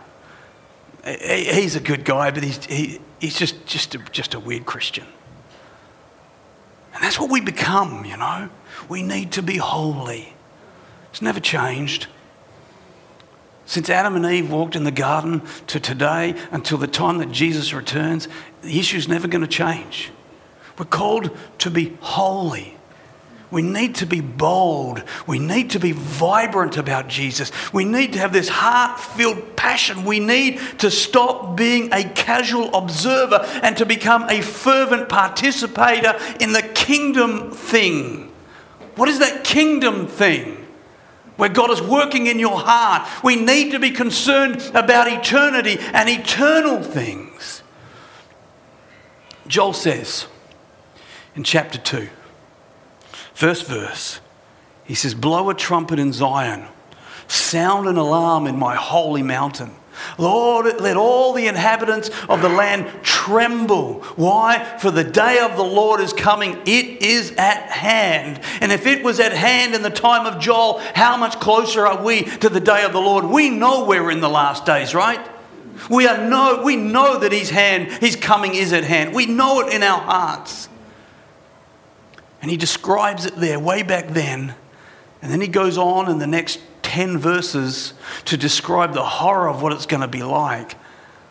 [1.06, 5.06] he's a good guy, but he's, he, he's just, just, a, just a weird Christian.
[6.94, 8.50] And that's what we become, you know.
[8.88, 10.34] We need to be holy.
[11.12, 12.08] It's never changed.
[13.70, 17.72] Since Adam and Eve walked in the garden to today until the time that Jesus
[17.72, 18.28] returns,
[18.64, 20.10] the issue's never going to change.
[20.80, 22.76] We're called to be holy.
[23.52, 25.04] We need to be bold.
[25.28, 27.52] We need to be vibrant about Jesus.
[27.72, 30.04] We need to have this heart filled passion.
[30.04, 36.54] We need to stop being a casual observer and to become a fervent participator in
[36.54, 38.32] the kingdom thing.
[38.96, 40.59] What is that kingdom thing?
[41.40, 43.08] Where God is working in your heart.
[43.24, 47.64] We need to be concerned about eternity and eternal things.
[49.48, 50.28] Joel says
[51.36, 52.10] in chapter 2,
[53.34, 54.20] first verse,
[54.84, 56.66] he says, Blow a trumpet in Zion,
[57.30, 59.72] sound an alarm in my holy mountain.
[60.18, 64.02] Lord, let all the inhabitants of the land tremble.
[64.16, 64.78] Why?
[64.80, 66.58] For the day of the Lord is coming.
[66.66, 68.42] It is at hand.
[68.62, 72.04] And if it was at hand in the time of Joel, how much closer are
[72.04, 73.26] we to the day of the Lord?
[73.26, 75.26] We know we're in the last days, right?
[75.90, 79.14] We, are know, we know that his hand, his coming is at hand.
[79.14, 80.68] We know it in our hearts.
[82.42, 84.56] And he describes it there way back then.
[85.22, 86.60] And then he goes on in the next
[86.90, 87.94] 10 verses
[88.26, 90.76] to describe the horror of what it's going to be like,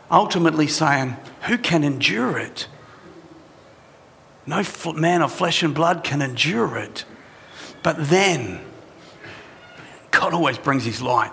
[0.09, 2.68] ultimately saying, Who can endure it?
[4.47, 4.62] No
[4.94, 7.05] man of flesh and blood can endure it.
[7.83, 8.61] But then,
[10.12, 11.33] God always brings his light,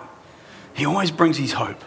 [0.74, 1.84] He always brings his hope.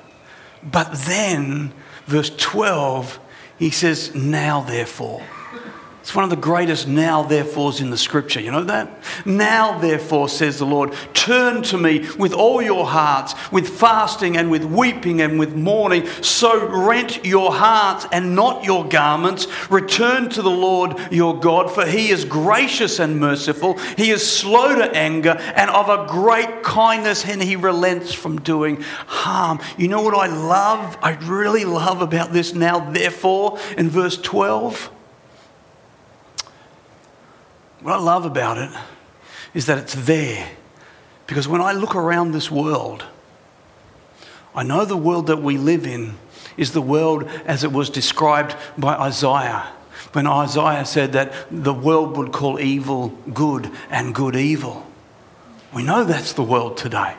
[0.63, 1.73] But then,
[2.05, 3.19] verse 12,
[3.57, 5.23] he says, Now therefore.
[6.01, 8.39] It's one of the greatest now therefores in the scripture.
[8.39, 8.89] You know that?
[9.25, 14.49] Now therefore, says the Lord, turn to me with all your hearts, with fasting and
[14.49, 16.07] with weeping and with mourning.
[16.21, 19.47] So rent your hearts and not your garments.
[19.69, 23.77] Return to the Lord your God, for he is gracious and merciful.
[23.97, 28.81] He is slow to anger and of a great kindness, and he relents from doing
[29.05, 29.59] harm.
[29.77, 30.97] You know what I love?
[31.01, 34.91] I really love about this now therefore in verse 12?
[37.81, 38.69] What I love about it
[39.53, 40.49] is that it's there.
[41.27, 43.05] Because when I look around this world,
[44.53, 46.15] I know the world that we live in
[46.57, 49.71] is the world as it was described by Isaiah.
[50.13, 54.85] When Isaiah said that the world would call evil good and good evil.
[55.73, 57.15] We know that's the world today.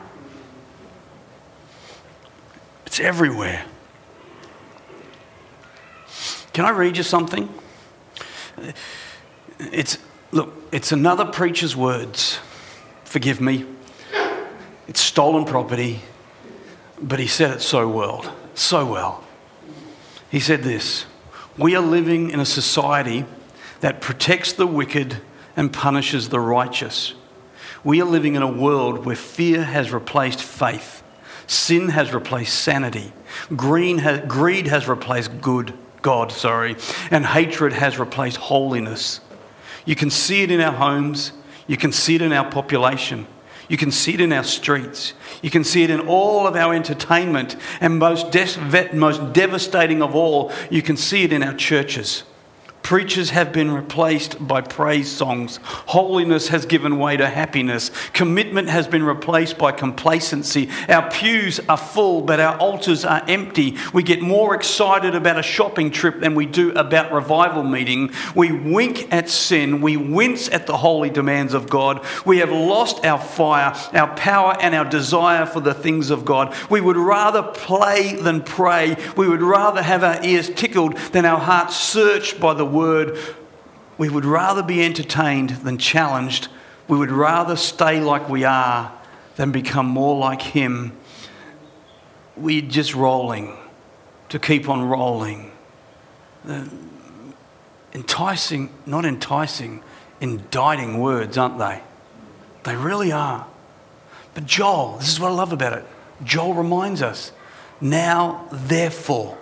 [2.85, 3.63] It's everywhere.
[6.51, 7.47] Can I read you something?
[9.57, 9.97] It's
[10.71, 12.39] it's another preacher's words.
[13.03, 13.65] Forgive me.
[14.87, 16.01] It's stolen property,
[17.01, 19.23] but he said it so well, so well.
[20.29, 21.05] He said this
[21.57, 23.25] We are living in a society
[23.81, 25.17] that protects the wicked
[25.55, 27.13] and punishes the righteous.
[27.83, 31.03] We are living in a world where fear has replaced faith,
[31.47, 33.11] sin has replaced sanity,
[33.55, 36.77] greed has replaced good, God, sorry,
[37.09, 39.19] and hatred has replaced holiness.
[39.85, 41.31] You can see it in our homes,
[41.67, 43.27] you can see it in our population.
[43.71, 45.13] You can see it in our streets.
[45.41, 47.55] You can see it in all of our entertainment.
[47.79, 52.23] And most, de- most devastating of all, you can see it in our churches.
[52.83, 55.59] Preachers have been replaced by praise songs.
[55.63, 57.91] Holiness has given way to happiness.
[58.11, 60.69] Commitment has been replaced by complacency.
[60.89, 63.77] Our pews are full, but our altars are empty.
[63.93, 68.11] We get more excited about a shopping trip than we do about revival meeting.
[68.35, 69.81] We wink at sin.
[69.81, 72.03] We wince at the holy demands of God.
[72.25, 76.55] We have lost our fire, our power, and our desire for the things of God.
[76.69, 78.97] We would rather play than pray.
[79.15, 83.17] We would rather have our ears tickled than our hearts searched by the word,
[83.97, 86.47] we would rather be entertained than challenged.
[86.87, 88.91] We would rather stay like we are
[89.35, 90.97] than become more like Him.
[92.35, 93.57] We're just rolling
[94.29, 95.51] to keep on rolling.
[96.45, 96.69] The
[97.93, 99.83] enticing, not enticing,
[100.19, 101.81] indicting words, aren't they?
[102.63, 103.47] They really are.
[104.33, 105.85] But Joel, this is what I love about it.
[106.23, 107.31] Joel reminds us
[107.79, 109.37] now, therefore,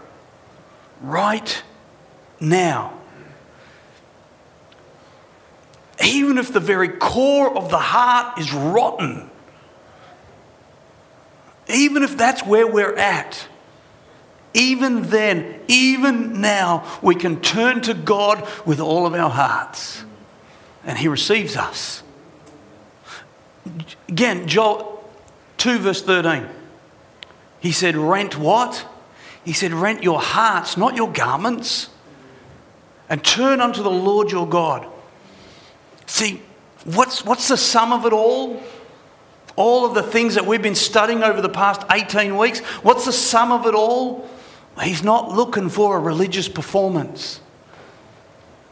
[1.02, 1.64] right
[2.40, 2.99] now.
[6.04, 9.30] Even if the very core of the heart is rotten,
[11.68, 13.48] even if that's where we're at,
[14.54, 20.04] even then, even now, we can turn to God with all of our hearts
[20.84, 22.02] and He receives us.
[24.08, 25.08] Again, Joel
[25.58, 26.48] 2, verse 13.
[27.60, 28.88] He said, Rent what?
[29.44, 31.90] He said, Rent your hearts, not your garments,
[33.10, 34.88] and turn unto the Lord your God.
[36.10, 36.42] See,
[36.86, 38.62] what's, what's the sum of it all?
[39.56, 43.14] All of the things that we've been studying over the past 18 weeks, what's the
[43.14, 44.28] sum of it all?
[44.82, 47.42] He's not looking for a religious performance.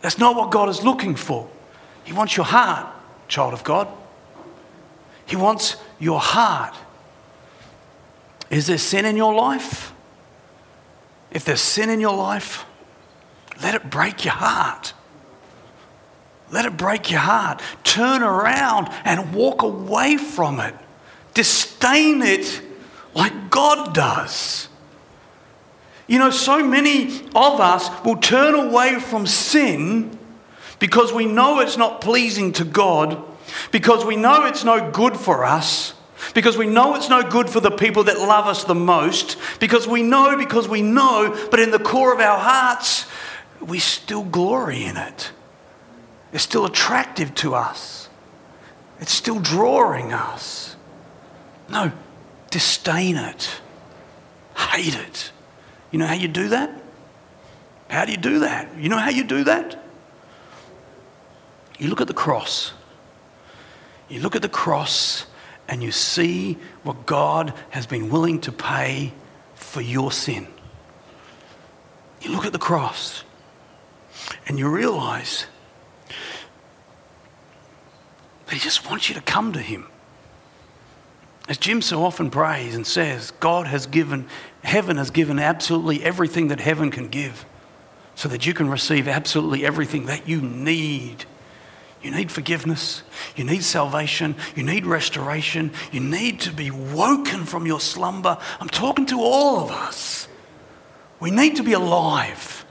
[0.01, 1.47] That's not what God is looking for.
[2.05, 2.87] He wants your heart,
[3.27, 3.87] child of God.
[5.27, 6.75] He wants your heart.
[8.49, 9.93] Is there sin in your life?
[11.29, 12.65] If there's sin in your life,
[13.61, 14.93] let it break your heart.
[16.51, 17.61] Let it break your heart.
[17.83, 20.73] Turn around and walk away from it.
[21.33, 22.61] Disdain it
[23.13, 24.69] like God does.
[26.07, 30.17] You know, so many of us will turn away from sin
[30.79, 33.21] because we know it's not pleasing to God,
[33.71, 35.93] because we know it's no good for us,
[36.33, 39.87] because we know it's no good for the people that love us the most, because
[39.87, 43.05] we know, because we know, but in the core of our hearts,
[43.59, 45.31] we still glory in it.
[46.33, 48.09] It's still attractive to us,
[48.99, 50.75] it's still drawing us.
[51.69, 51.91] No,
[52.49, 53.61] disdain it,
[54.55, 55.31] hate it.
[55.91, 56.71] You know how you do that?
[57.89, 58.77] How do you do that?
[58.77, 59.83] You know how you do that?
[61.77, 62.73] You look at the cross.
[64.09, 65.25] You look at the cross
[65.67, 69.13] and you see what God has been willing to pay
[69.55, 70.47] for your sin.
[72.21, 73.23] You look at the cross
[74.47, 75.45] and you realize
[78.47, 79.87] that He just wants you to come to Him.
[81.47, 84.27] As Jim so often prays and says, God has given,
[84.63, 87.45] heaven has given absolutely everything that heaven can give
[88.15, 91.25] so that you can receive absolutely everything that you need.
[92.01, 93.03] You need forgiveness.
[93.35, 94.35] You need salvation.
[94.55, 95.71] You need restoration.
[95.91, 98.37] You need to be woken from your slumber.
[98.59, 100.27] I'm talking to all of us.
[101.19, 102.65] We need to be alive.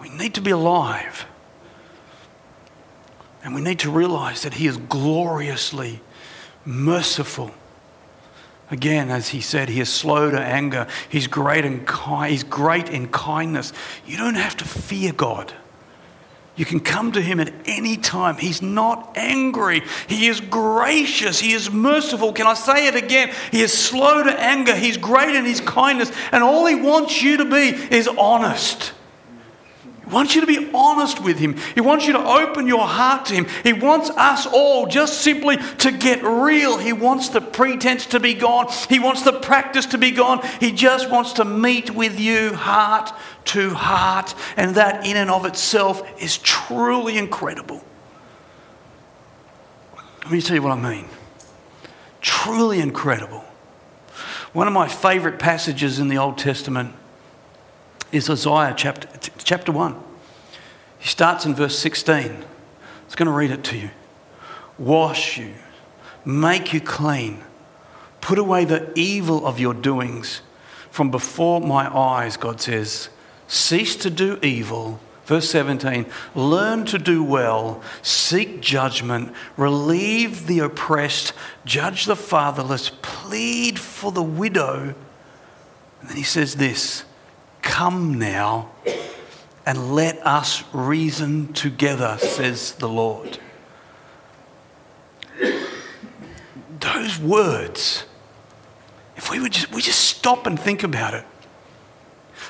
[0.00, 1.26] We need to be alive.
[3.46, 6.00] And we need to realize that He is gloriously
[6.64, 7.52] merciful.
[8.72, 10.88] Again, as he said, he is slow to anger.
[11.08, 13.72] He's great in ki- he's great in kindness.
[14.04, 15.52] You don't have to fear God.
[16.56, 18.36] You can come to him at any time.
[18.36, 19.82] He's not angry.
[20.08, 21.38] He is gracious.
[21.38, 22.32] He is merciful.
[22.32, 23.32] Can I say it again?
[23.52, 24.74] He is slow to anger.
[24.74, 26.10] He's great in his kindness.
[26.32, 28.92] And all he wants you to be is honest.
[30.06, 31.56] He wants you to be honest with Him.
[31.74, 33.46] He wants you to open your heart to Him.
[33.64, 36.78] He wants us all just simply to get real.
[36.78, 38.68] He wants the pretense to be gone.
[38.88, 40.46] He wants the practice to be gone.
[40.60, 43.12] He just wants to meet with you heart
[43.46, 44.34] to heart.
[44.56, 47.82] And that, in and of itself, is truly incredible.
[50.22, 51.06] Let me tell you what I mean.
[52.20, 53.44] Truly incredible.
[54.52, 56.94] One of my favorite passages in the Old Testament
[58.12, 59.96] is Isaiah chapter, chapter 1.
[60.98, 62.14] He starts in verse 16.
[62.14, 62.36] I
[63.04, 63.90] was going to read it to you.
[64.78, 65.54] Wash you,
[66.24, 67.42] make you clean,
[68.20, 70.42] put away the evil of your doings
[70.90, 73.08] from before my eyes, God says.
[73.48, 75.00] Cease to do evil.
[75.24, 81.32] Verse 17, learn to do well, seek judgment, relieve the oppressed,
[81.64, 84.94] judge the fatherless, plead for the widow.
[86.00, 87.04] And then he says this
[87.66, 88.70] Come now
[89.66, 93.38] and let us reason together, says the Lord.
[96.80, 98.06] Those words,
[99.16, 101.24] if we would just, we just stop and think about it.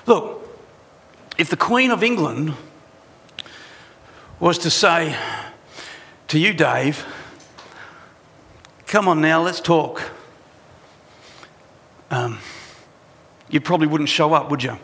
[0.05, 0.49] Look,
[1.39, 2.55] if the Queen of England
[4.39, 5.17] was to say
[6.29, 7.05] to you, Dave,
[8.87, 10.13] come on now, let's talk,
[12.11, 12.39] um,
[13.49, 14.79] you probably wouldn't show up, would you?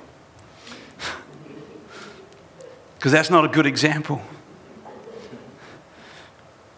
[3.02, 4.22] Because that's not a good example.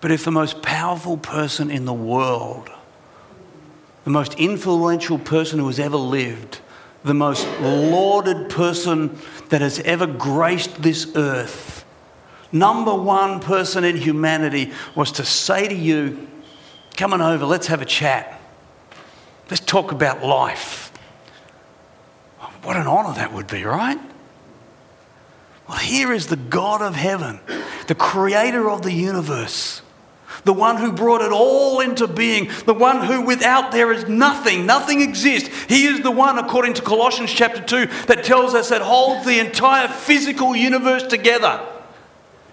[0.01, 2.70] But if the most powerful person in the world,
[4.05, 6.61] the most influential person who has ever lived,
[7.05, 9.18] the most lauded person
[9.51, 11.85] that has ever graced this earth,
[12.51, 16.27] number one person in humanity was to say to you,
[16.97, 18.41] Come on over, let's have a chat.
[19.51, 20.91] Let's talk about life.
[22.62, 24.01] What an honor that would be, right?
[25.69, 27.41] Well, here is the God of heaven,
[27.87, 29.81] the creator of the universe,
[30.45, 34.67] the one who brought it all into being, the one who without there is nothing,
[34.67, 35.49] nothing exists.
[35.69, 39.39] He is the one, according to Colossians chapter 2, that tells us that holds the
[39.39, 41.67] entire physical universe together.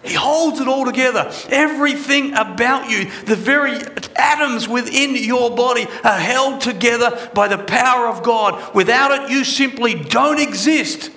[0.03, 1.32] He holds it all together.
[1.49, 3.78] Everything about you, the very
[4.16, 8.74] atoms within your body, are held together by the power of God.
[8.74, 11.12] Without it, you simply don't exist.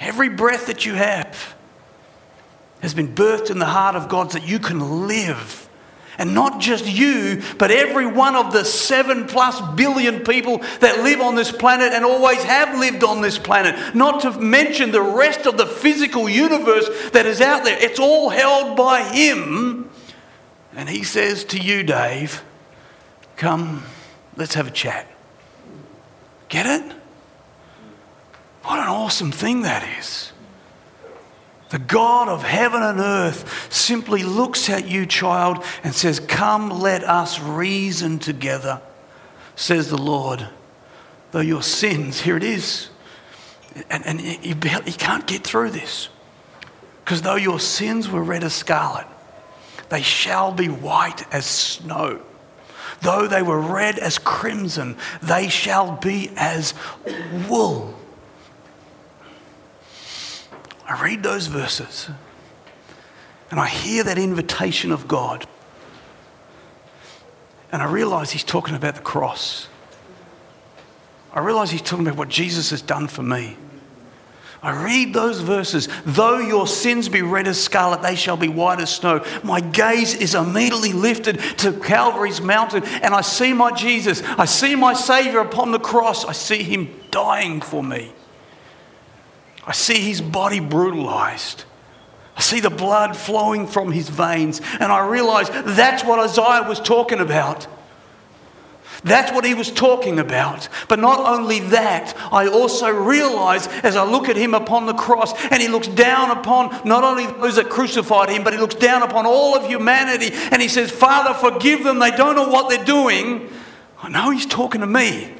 [0.00, 1.54] Every breath that you have
[2.80, 5.68] has been birthed in the heart of God so that you can live.
[6.16, 11.20] And not just you, but every one of the seven plus billion people that live
[11.20, 13.94] on this planet and always have lived on this planet.
[13.94, 17.78] Not to mention the rest of the physical universe that is out there.
[17.80, 19.90] It's all held by Him.
[20.74, 22.42] And He says to you, Dave,
[23.36, 23.84] come,
[24.36, 25.06] let's have a chat.
[26.48, 26.97] Get it?
[28.68, 30.30] What an awesome thing that is.
[31.70, 37.02] The God of heaven and earth simply looks at you, child, and says, Come, let
[37.02, 38.82] us reason together,
[39.56, 40.46] says the Lord.
[41.30, 42.90] though your sins, here it is.
[43.88, 46.10] And, and you, you can't get through this.
[47.02, 49.06] Because though your sins were red as scarlet,
[49.88, 52.20] they shall be white as snow.
[53.00, 56.74] Though they were red as crimson, they shall be as
[57.48, 57.97] wool.
[60.88, 62.08] I read those verses
[63.50, 65.46] and I hear that invitation of God.
[67.70, 69.68] And I realize he's talking about the cross.
[71.32, 73.56] I realize he's talking about what Jesus has done for me.
[74.62, 75.88] I read those verses.
[76.04, 79.24] Though your sins be red as scarlet, they shall be white as snow.
[79.44, 84.22] My gaze is immediately lifted to Calvary's mountain, and I see my Jesus.
[84.22, 86.24] I see my Savior upon the cross.
[86.24, 88.12] I see him dying for me.
[89.68, 91.64] I see his body brutalized.
[92.34, 96.80] I see the blood flowing from his veins, and I realize that's what Isaiah was
[96.80, 97.66] talking about.
[99.04, 100.70] That's what he was talking about.
[100.88, 105.34] But not only that, I also realize as I look at him upon the cross
[105.50, 109.02] and he looks down upon not only those that crucified him, but he looks down
[109.02, 111.98] upon all of humanity and he says, Father, forgive them.
[111.98, 113.50] They don't know what they're doing.
[114.02, 115.32] I know he's talking to me.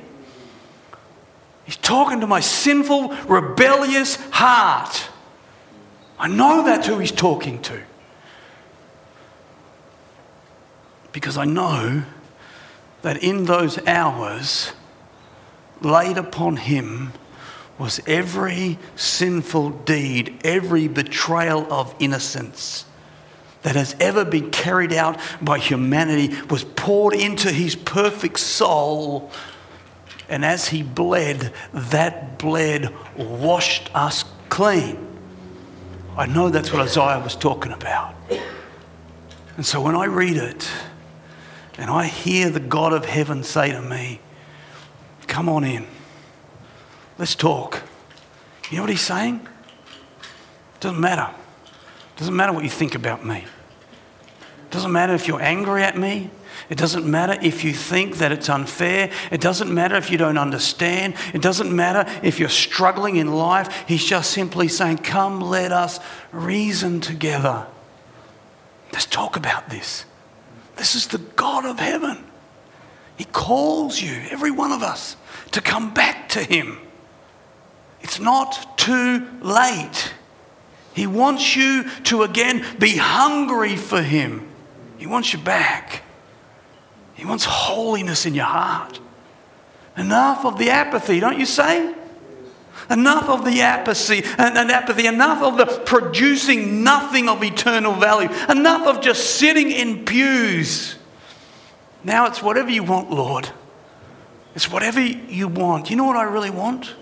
[1.69, 5.11] He's talking to my sinful, rebellious heart.
[6.19, 7.83] I know that's who he's talking to.
[11.13, 12.05] Because I know
[13.03, 14.73] that in those hours
[15.83, 17.13] laid upon him
[17.77, 22.87] was every sinful deed, every betrayal of innocence
[23.61, 29.31] that has ever been carried out by humanity was poured into his perfect soul.
[30.29, 35.07] And as he bled, that bled washed us clean.
[36.17, 38.15] I know that's what Isaiah was talking about.
[39.57, 40.69] And so when I read it
[41.77, 44.21] and I hear the God of heaven say to me,
[45.27, 45.87] Come on in,
[47.19, 47.83] let's talk.
[48.71, 49.47] You know what he's saying?
[50.75, 51.29] It doesn't matter.
[52.15, 53.39] It doesn't matter what you think about me.
[53.39, 56.31] It doesn't matter if you're angry at me.
[56.69, 59.11] It doesn't matter if you think that it's unfair.
[59.31, 61.15] It doesn't matter if you don't understand.
[61.33, 63.85] It doesn't matter if you're struggling in life.
[63.87, 66.01] He's just simply saying, Come, let us
[66.33, 67.67] reason together.
[68.93, 70.05] Let's talk about this.
[70.77, 72.25] This is the God of heaven.
[73.17, 75.17] He calls you, every one of us,
[75.51, 76.79] to come back to Him.
[78.01, 80.15] It's not too late.
[80.95, 84.49] He wants you to again be hungry for Him.
[84.99, 86.03] He wants you back.
[87.19, 89.01] He wants holiness in your heart.
[89.97, 91.93] Enough of the apathy, don't you say?
[92.89, 98.29] Enough of the apathy and, and apathy, enough of the producing nothing of eternal value,
[98.49, 100.95] enough of just sitting in pews.
[102.05, 103.51] Now it's whatever you want, Lord.
[104.55, 105.91] It's whatever you want.
[105.91, 106.95] You know what I really want?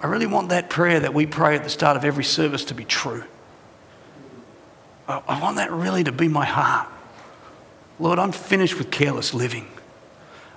[0.00, 2.74] I really want that prayer that we pray at the start of every service to
[2.74, 3.24] be true.
[5.08, 6.88] I want that really to be my heart.
[8.02, 9.68] Lord, I'm finished with careless living.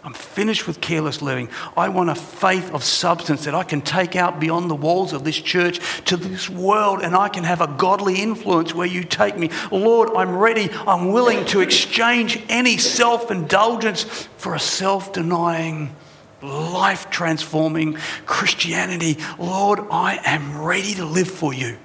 [0.03, 1.47] I'm finished with careless living.
[1.77, 5.23] I want a faith of substance that I can take out beyond the walls of
[5.23, 9.37] this church to this world and I can have a godly influence where you take
[9.37, 9.51] me.
[9.71, 10.71] Lord, I'm ready.
[10.87, 14.03] I'm willing to exchange any self indulgence
[14.37, 15.95] for a self denying,
[16.41, 17.93] life transforming
[18.25, 19.17] Christianity.
[19.37, 21.77] Lord, I am ready to live for you.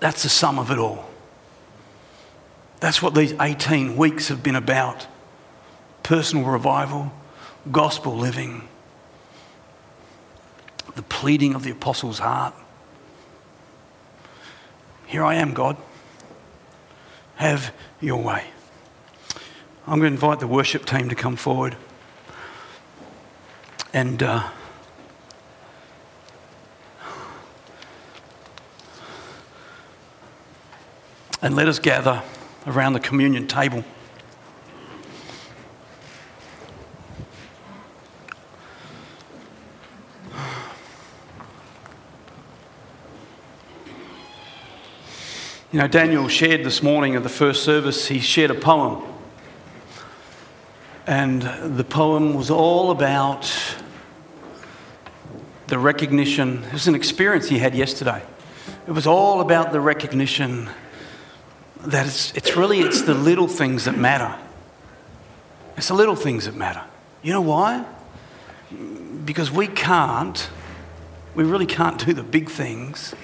[0.00, 1.08] That's the sum of it all.
[2.80, 5.06] That's what these 18 weeks have been about
[6.02, 7.12] personal revival,
[7.72, 8.68] gospel living,
[10.94, 12.54] the pleading of the apostle's heart.
[15.06, 15.76] Here I am, God.
[17.36, 18.44] Have your way.
[19.86, 21.76] I'm going to invite the worship team to come forward.
[23.92, 24.48] And uh,
[31.40, 32.22] and let us gather
[32.66, 33.84] around the communion table.
[45.72, 49.02] You know, Daniel shared this morning at the first service, he shared a poem.
[51.06, 51.42] And
[51.76, 53.52] the poem was all about
[55.66, 56.64] the recognition.
[56.64, 58.22] It was an experience he had yesterday.
[58.86, 60.70] It was all about the recognition
[61.86, 64.36] that it's, it's really it's the little things that matter.
[65.76, 66.82] It's the little things that matter.
[67.22, 67.84] You know why?
[69.24, 70.48] Because we can't,
[71.34, 73.14] we really can't do the big things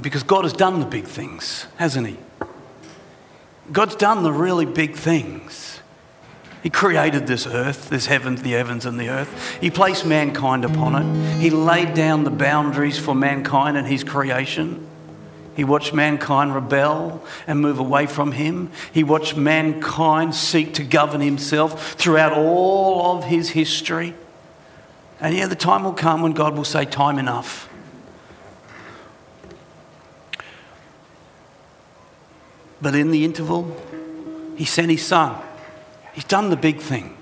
[0.00, 2.16] because God has done the big things, hasn't He?
[3.70, 5.80] God's done the really big things.
[6.62, 9.58] He created this earth, this heavens, the heavens and the earth.
[9.60, 11.40] He placed mankind upon it.
[11.40, 14.86] He laid down the boundaries for mankind and his creation.
[15.54, 18.70] He watched mankind rebel and move away from him.
[18.92, 24.14] He watched mankind seek to govern himself throughout all of his history.
[25.20, 27.68] And yeah, the time will come when God will say, Time enough.
[32.80, 33.76] But in the interval,
[34.56, 35.40] he sent his son.
[36.14, 37.16] He's done the big thing.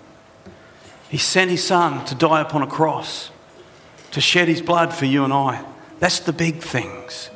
[1.11, 3.31] He sent his son to die upon a cross,
[4.13, 5.65] to shed his blood for you and I.
[5.99, 7.29] That's the big things.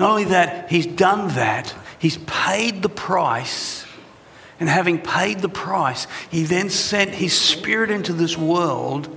[0.00, 3.84] Not only that, he's done that, he's paid the price.
[4.58, 9.14] And having paid the price, he then sent his spirit into this world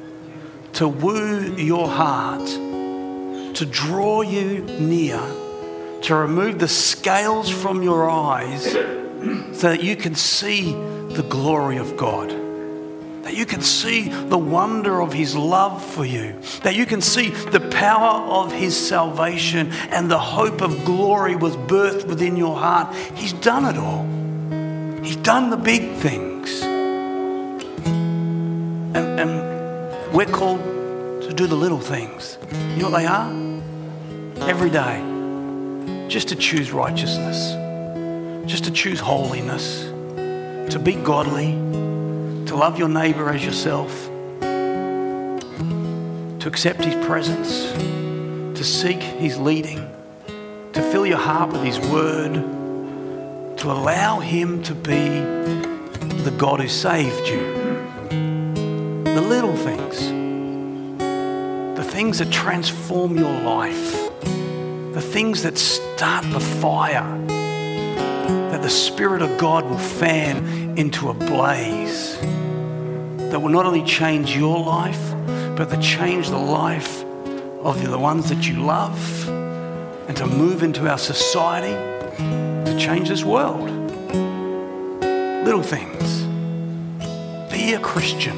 [0.73, 5.21] to woo your heart, to draw you near,
[6.01, 11.95] to remove the scales from your eyes so that you can see the glory of
[11.95, 12.42] God
[13.23, 17.29] that you can see the wonder of His love for you, that you can see
[17.29, 22.93] the power of His salvation and the hope of glory was birthed within your heart.
[23.15, 24.05] He's done it all.
[25.03, 26.61] He's done the big things.
[28.95, 30.61] And, and we're called
[31.23, 32.37] to do the little things.
[32.51, 34.49] You know what they are?
[34.49, 35.11] Every day.
[36.09, 37.53] Just to choose righteousness,
[38.45, 39.85] just to choose holiness,
[40.71, 41.53] to be godly
[42.47, 43.91] to love your neighbor as yourself,
[46.39, 47.71] to accept his presence,
[48.57, 49.87] to seek his leading,
[50.73, 52.33] to fill your heart with his word,
[53.57, 55.09] to allow him to be
[56.23, 57.41] the God who saved you.
[59.03, 59.99] The little things,
[61.77, 63.93] the things that transform your life,
[64.93, 67.19] the things that start the fire
[68.53, 72.17] that the Spirit of God will fan into a blaze
[73.33, 75.11] that will not only change your life,
[75.57, 77.03] but to change the life
[77.63, 79.27] of the ones that you love
[80.07, 81.73] and to move into our society
[82.63, 83.71] to change this world.
[85.45, 86.21] Little things.
[87.51, 88.37] Be a Christian.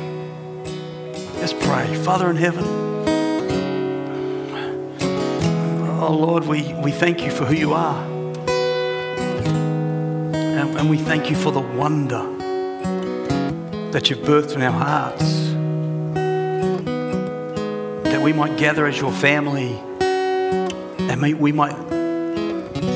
[1.39, 1.93] Let's pray.
[2.05, 2.63] Father in heaven,
[5.99, 8.01] oh Lord, we, we thank you for who you are.
[10.37, 12.34] And, and we thank you for the wonder
[13.95, 15.23] that you've birthed in our hearts.
[18.11, 19.71] That we might gather as your family
[20.01, 21.79] and we might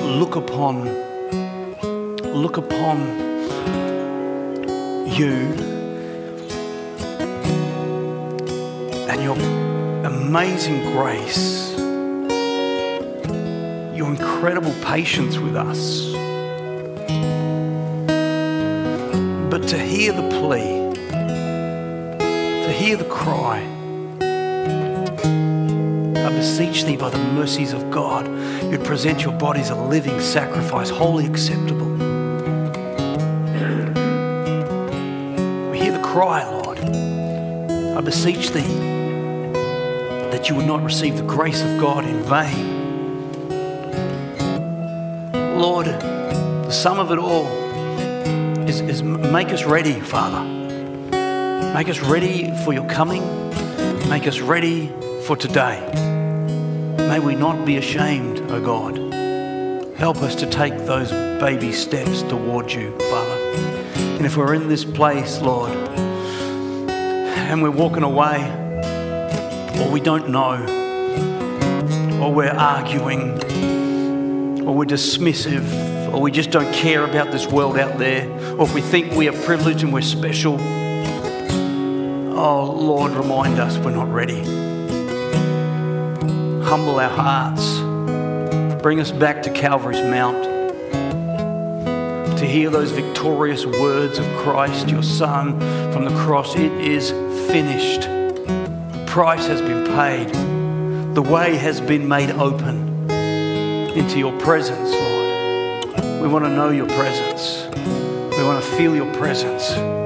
[0.04, 0.90] look upon
[2.34, 3.00] look upon
[5.08, 5.38] you
[9.08, 9.38] and your
[10.06, 11.72] amazing grace,
[13.98, 16.12] your incredible patience with us.
[19.50, 20.79] But to hear the plea
[22.80, 23.60] hear the cry.
[26.16, 28.26] I beseech thee by the mercies of God,
[28.72, 31.88] you'd present your bodies a living sacrifice, holy acceptable.
[35.70, 36.80] We hear the cry, Lord.
[36.80, 38.62] I beseech thee
[40.32, 42.80] that you would not receive the grace of God in vain.
[45.60, 47.46] Lord, the sum of it all
[48.70, 50.59] is, is make us ready, Father
[51.74, 53.22] Make us ready for your coming.
[54.10, 54.88] Make us ready
[55.26, 55.80] for today.
[56.98, 59.98] May we not be ashamed, O oh God.
[59.98, 63.36] Help us to take those baby steps towards you, Father.
[64.18, 65.72] And if we're in this place, Lord,
[66.90, 68.44] and we're walking away,
[69.80, 70.56] or we don't know,
[72.22, 73.32] or we're arguing,
[74.66, 78.74] or we're dismissive, or we just don't care about this world out there, or if
[78.74, 80.58] we think we are privileged and we're special,
[82.42, 84.40] Oh, Lord, remind us we're not ready.
[86.64, 87.80] Humble our hearts.
[88.82, 90.42] Bring us back to Calvary's Mount
[92.38, 95.60] to hear those victorious words of Christ, your Son,
[95.92, 96.56] from the cross.
[96.56, 97.12] It is
[97.52, 98.04] finished.
[98.04, 100.34] The price has been paid.
[101.16, 106.22] The way has been made open into your presence, Lord.
[106.22, 107.66] We want to know your presence.
[108.38, 109.99] We want to feel your presence.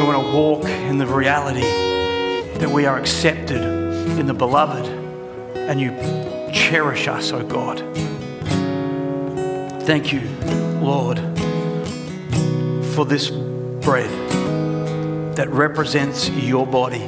[0.00, 1.60] We want to walk in the reality
[2.58, 3.62] that we are accepted
[4.18, 5.90] in the beloved and you
[6.54, 7.80] cherish us, oh God.
[9.82, 10.22] Thank you,
[10.80, 11.18] Lord,
[12.94, 14.10] for this bread
[15.36, 17.06] that represents your body,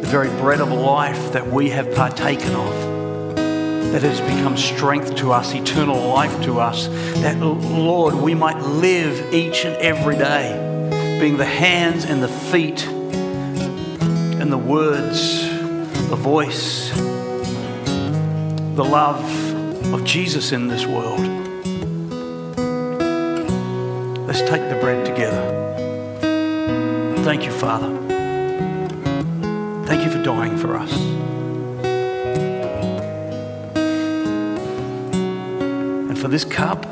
[0.00, 2.93] the very bread of life that we have partaken of.
[3.92, 6.88] That has become strength to us, eternal life to us,
[7.22, 12.86] that, Lord, we might live each and every day, being the hands and the feet
[12.86, 15.48] and the words,
[16.08, 16.90] the voice,
[18.74, 19.24] the love
[19.92, 21.20] of Jesus in this world.
[24.26, 25.62] Let's take the bread together.
[27.22, 27.88] Thank you, Father.
[29.86, 31.23] Thank you for dying for us.
[36.24, 36.86] For this cup,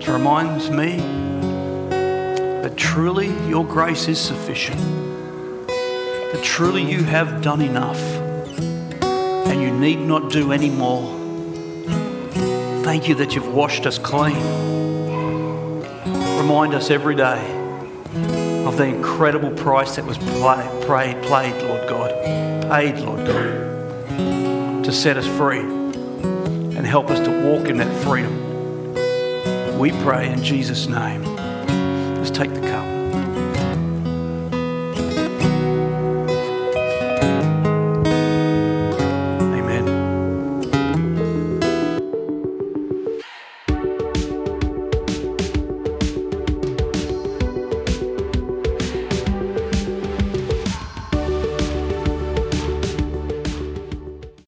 [0.00, 0.96] it reminds me
[2.62, 4.80] that truly your grace is sufficient,
[5.66, 8.00] that truly you have done enough,
[9.02, 11.04] and you need not do any more.
[12.82, 14.42] Thank you that you've washed us clean.
[16.38, 17.38] Remind us every day
[18.64, 22.10] of the incredible price that was paid, Lord God,
[22.70, 24.51] paid, Lord God,
[24.92, 29.78] set us free and help us to walk in that freedom.
[29.78, 31.31] We pray in Jesus' name.